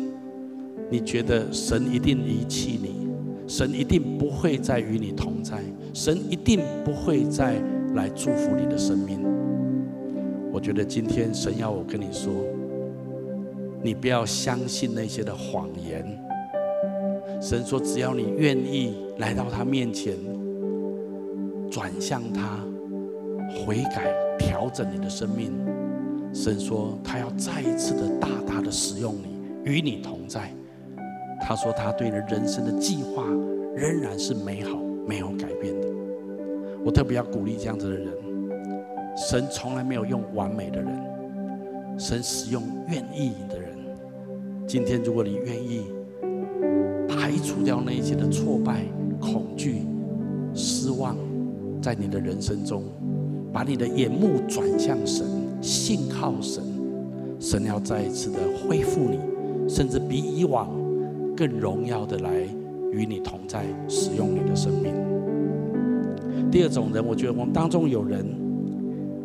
[0.91, 3.09] 你觉得神一定遗弃你，
[3.47, 5.62] 神一定不会再与你同在，
[5.95, 7.62] 神一定不会再
[7.95, 9.20] 来祝福你的生命。
[10.53, 12.32] 我觉得今天神要我跟你说。
[13.82, 16.05] 你不要相信那些的谎言。
[17.41, 20.14] 神说，只要你愿意来到他面前，
[21.70, 22.59] 转向他，
[23.64, 25.51] 悔改，调整你的生命。
[26.33, 30.51] 神说，他要再一次的大大的使用你，与你同在。
[31.41, 33.24] 他说，他对你人生的计划
[33.74, 35.89] 仍然是美好，没有改变的。
[36.85, 38.09] 我特别要鼓励这样子的人。
[39.16, 43.76] 神从来没有用完美的人，神使用愿意的人。
[44.66, 45.87] 今天，如果你愿意
[47.09, 48.85] 排除掉那一些的挫败、
[49.20, 49.83] 恐惧、
[50.55, 51.16] 失望，
[51.83, 52.85] 在你的人生中，
[53.53, 55.26] 把你的眼目转向神，
[55.61, 56.62] 信靠神，
[57.38, 59.18] 神要再一次的恢复你，
[59.68, 60.70] 甚至比以往
[61.36, 62.42] 更荣耀的来
[62.92, 64.94] 与你同在，使用你的生命。
[66.50, 68.24] 第二种人，我觉得我们当中有人，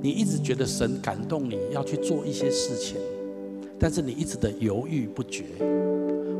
[0.01, 2.97] 你一直觉得神感动你要去做一些事情。
[3.77, 5.43] 但是你一直的犹豫不决，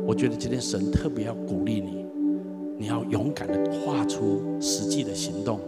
[0.06, 2.06] 我觉得今天神特别要鼓励你，
[2.78, 5.60] 你要勇敢的跨出实际的行动，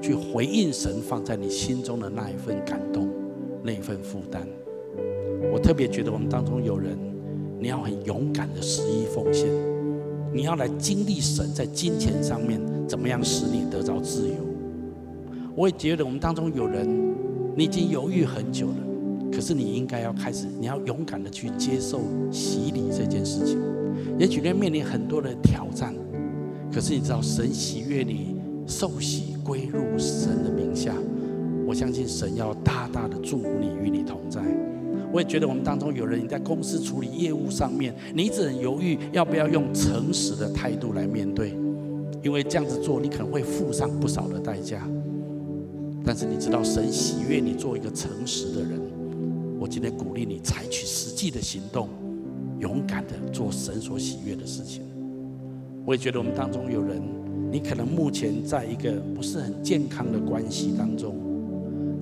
[0.00, 3.08] 去回应神放在你心中的那一份感动，
[3.66, 4.46] 那一份负担。
[5.52, 6.96] 我特别觉得我们当中有人，
[7.58, 9.48] 你要很勇敢的十一奉献，
[10.32, 14.34] 你要来经历神在金钱上面怎么样使你得着自由。
[15.56, 16.86] 我也觉得我们当中有人，
[17.56, 18.76] 你已经犹豫很久了。
[19.32, 22.00] 可是你应该要开始，你要勇敢的去接受
[22.30, 23.58] 洗礼这件事情。
[24.18, 25.94] 也许你面临很多的挑战，
[26.72, 28.36] 可是你知道神喜悦你
[28.66, 30.94] 受洗归入神的名下。
[31.66, 34.40] 我相信神要大大的祝福你，与你同在。
[35.12, 41.56] 我也觉得我们当中有人你在公司处理业务上面，你一直很犹豫要不要用诚实的态度来面对，
[42.22, 44.86] 因为这样子做你可能会付上不少的代价。
[46.04, 48.80] 但是你知道神喜悦你做一个诚实的人。
[49.58, 51.88] 我今天鼓励你采取实际的行动，
[52.60, 54.82] 勇敢的做神所喜悦的事情。
[55.84, 57.02] 我也觉得我们当中有人，
[57.50, 61.16] 你可能目前在一个不是很健康的关系当中，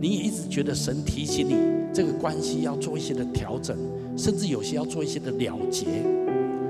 [0.04, 1.56] 你也一直觉得神提醒你
[1.90, 3.74] 这个关系要做一些的调整，
[4.18, 5.86] 甚至有些要做一些的了结，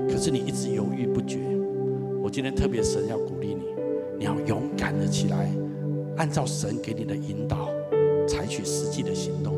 [0.09, 1.39] 可是你一直犹豫不决。
[2.23, 3.63] 我今天特别神要鼓励你，
[4.19, 5.51] 你要勇敢的起来，
[6.15, 7.67] 按照神给你的引导，
[8.25, 9.53] 采取实际的行动。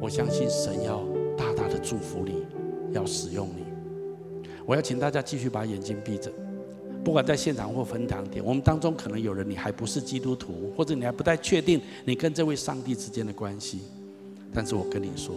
[0.00, 1.00] 我相信神要
[1.36, 2.44] 大大的祝福你，
[2.90, 3.62] 要使用你。
[4.66, 6.32] 我要请大家继续把眼睛闭着，
[7.04, 13.80] 不管在现场或分堂点，我们当中可能有人你还不是基督徒，或者你还不太确定你跟这位上帝之间的关系。
[14.52, 15.34] 但是我跟你说，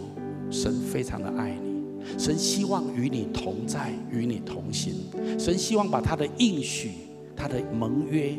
[0.50, 1.84] 神非常的爱你，
[2.18, 4.94] 神希望与你同在，与你同行。
[5.38, 6.92] 神希望把他的应许、
[7.36, 8.34] 他的盟约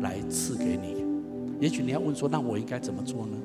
[0.00, 1.04] 来赐给你。
[1.60, 3.36] 也许你要问说，那我应该怎么做呢？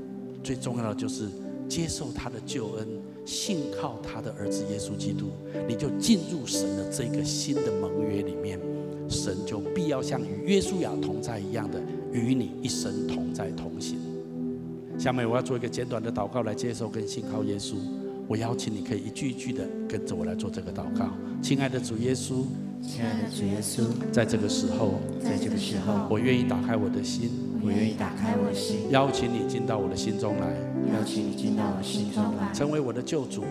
[0.44, 1.28] 最重要的就是。
[1.68, 2.88] 接受他的救恩，
[3.26, 5.32] 信靠他的儿子耶稣基督，
[5.68, 8.60] 你就进入神的这个新的盟约里面，
[9.10, 11.82] 神就必要像与约书亚同在一样的，
[12.12, 13.98] 与你一生同在同行。
[14.98, 17.76] 下面我要做一个简短的祷告来接受跟信靠耶稣。
[18.28, 21.10] 我邀请你可以一句一句的跟着我来做这个祷告。
[21.44, 22.44] 亲爱的主耶稣，
[22.82, 27.30] 亲爱的主耶稣，在这个时候，在这个时候，我愿意打开我的心，
[27.62, 30.48] 我愿意打开我的心，邀请你进到我的心中来，
[30.92, 33.44] 邀请你进到我心中来，成为我的救主，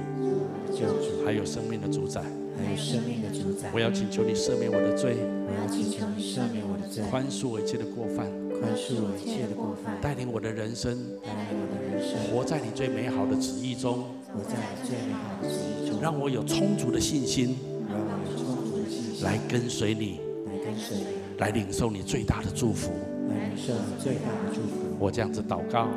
[0.73, 2.21] 救主，还有生命的主宰，
[2.57, 3.71] 还有生命的主宰。
[3.73, 17.57] 我要请求你赦免我的罪，我要请求你赦免我的罪，宽恕我一切的过犯，宽恕我一切的过犯，带领我的人生，带领我的人生，活在你最美好的旨意中，活在你最美好的旨意中，让我有充足的信心。
[17.89, 19.25] 让我有充足的信心。
[19.25, 21.05] 来跟随你，来跟随你，
[21.39, 22.93] 来领受你最大的祝福，
[23.29, 24.97] 来领受你最大的祝福。
[24.99, 25.89] 我这样子祷告，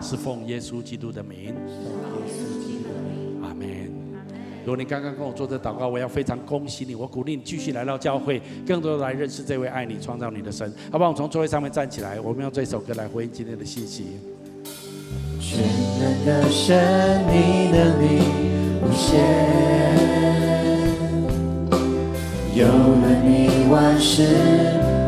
[0.00, 1.54] 是奉耶稣基督的名。
[4.64, 10.72] 如果你刚刚跟我做这祷告，我要非常恭喜你，我鼓励你继续来到教会，更多的来认识这位爱你、创造你的神。
[10.90, 11.10] 好不好？
[11.10, 14.06] 我们从座位上面站起来，我们用这首歌来回应今天的信息。
[15.38, 15.60] 全
[16.00, 18.22] 能的神，你能力
[18.82, 19.20] 无限。
[22.54, 24.24] 有了你，万事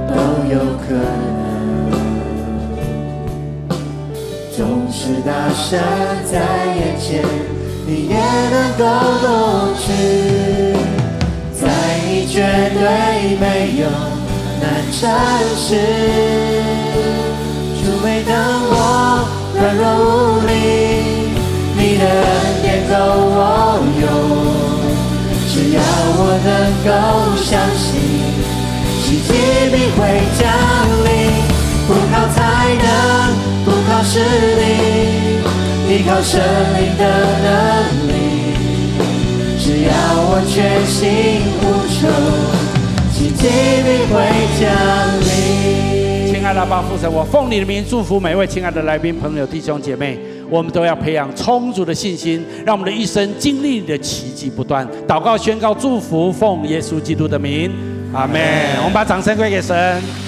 [0.09, 0.15] 都
[0.53, 1.47] 有可能。
[4.55, 5.81] 纵使大山
[6.25, 7.25] 在眼前，
[7.89, 8.17] 你也
[8.51, 8.83] 能够
[9.23, 9.25] 夺
[9.79, 9.85] 取。
[11.55, 11.63] 在
[12.05, 12.43] 你绝
[12.75, 12.83] 对
[13.39, 13.87] 没有
[14.61, 14.99] 难成
[15.57, 15.69] 事。
[17.81, 18.35] 主没等
[18.69, 18.75] 我
[19.55, 20.51] 软弱无力，
[21.77, 22.27] 你的恩
[22.61, 23.39] 典够我
[24.03, 24.05] 用。
[25.49, 25.79] 只要
[26.19, 26.49] 我能
[26.85, 26.91] 够
[27.37, 27.87] 相信，
[29.05, 29.29] 奇迹
[29.71, 30.01] 必会
[30.37, 30.43] 降
[31.05, 31.09] 临。
[31.87, 32.37] 不靠才
[32.83, 32.85] 能，
[33.65, 35.36] 不靠实力，
[35.97, 37.05] 依靠神灵的
[37.43, 37.49] 能
[38.07, 38.13] 力。
[39.59, 39.91] 只要
[40.29, 42.07] 我全心呼求，
[43.15, 43.49] 奇迹
[43.83, 44.15] 必会
[44.61, 44.69] 降
[45.21, 46.31] 临。
[46.31, 50.19] 亲爱的阿爸父神，我奉你的名祝福每位亲爱的来宾、朋友、弟兄姐妹。
[50.51, 54.87] 我们都要培养充足的信心，让我们的一生经历的奇迹不断。
[55.09, 57.73] 祷告、宣告、祝福，奉耶稣基督的名，
[58.13, 58.39] 阿门。
[58.81, 60.26] 我们把掌声归给神。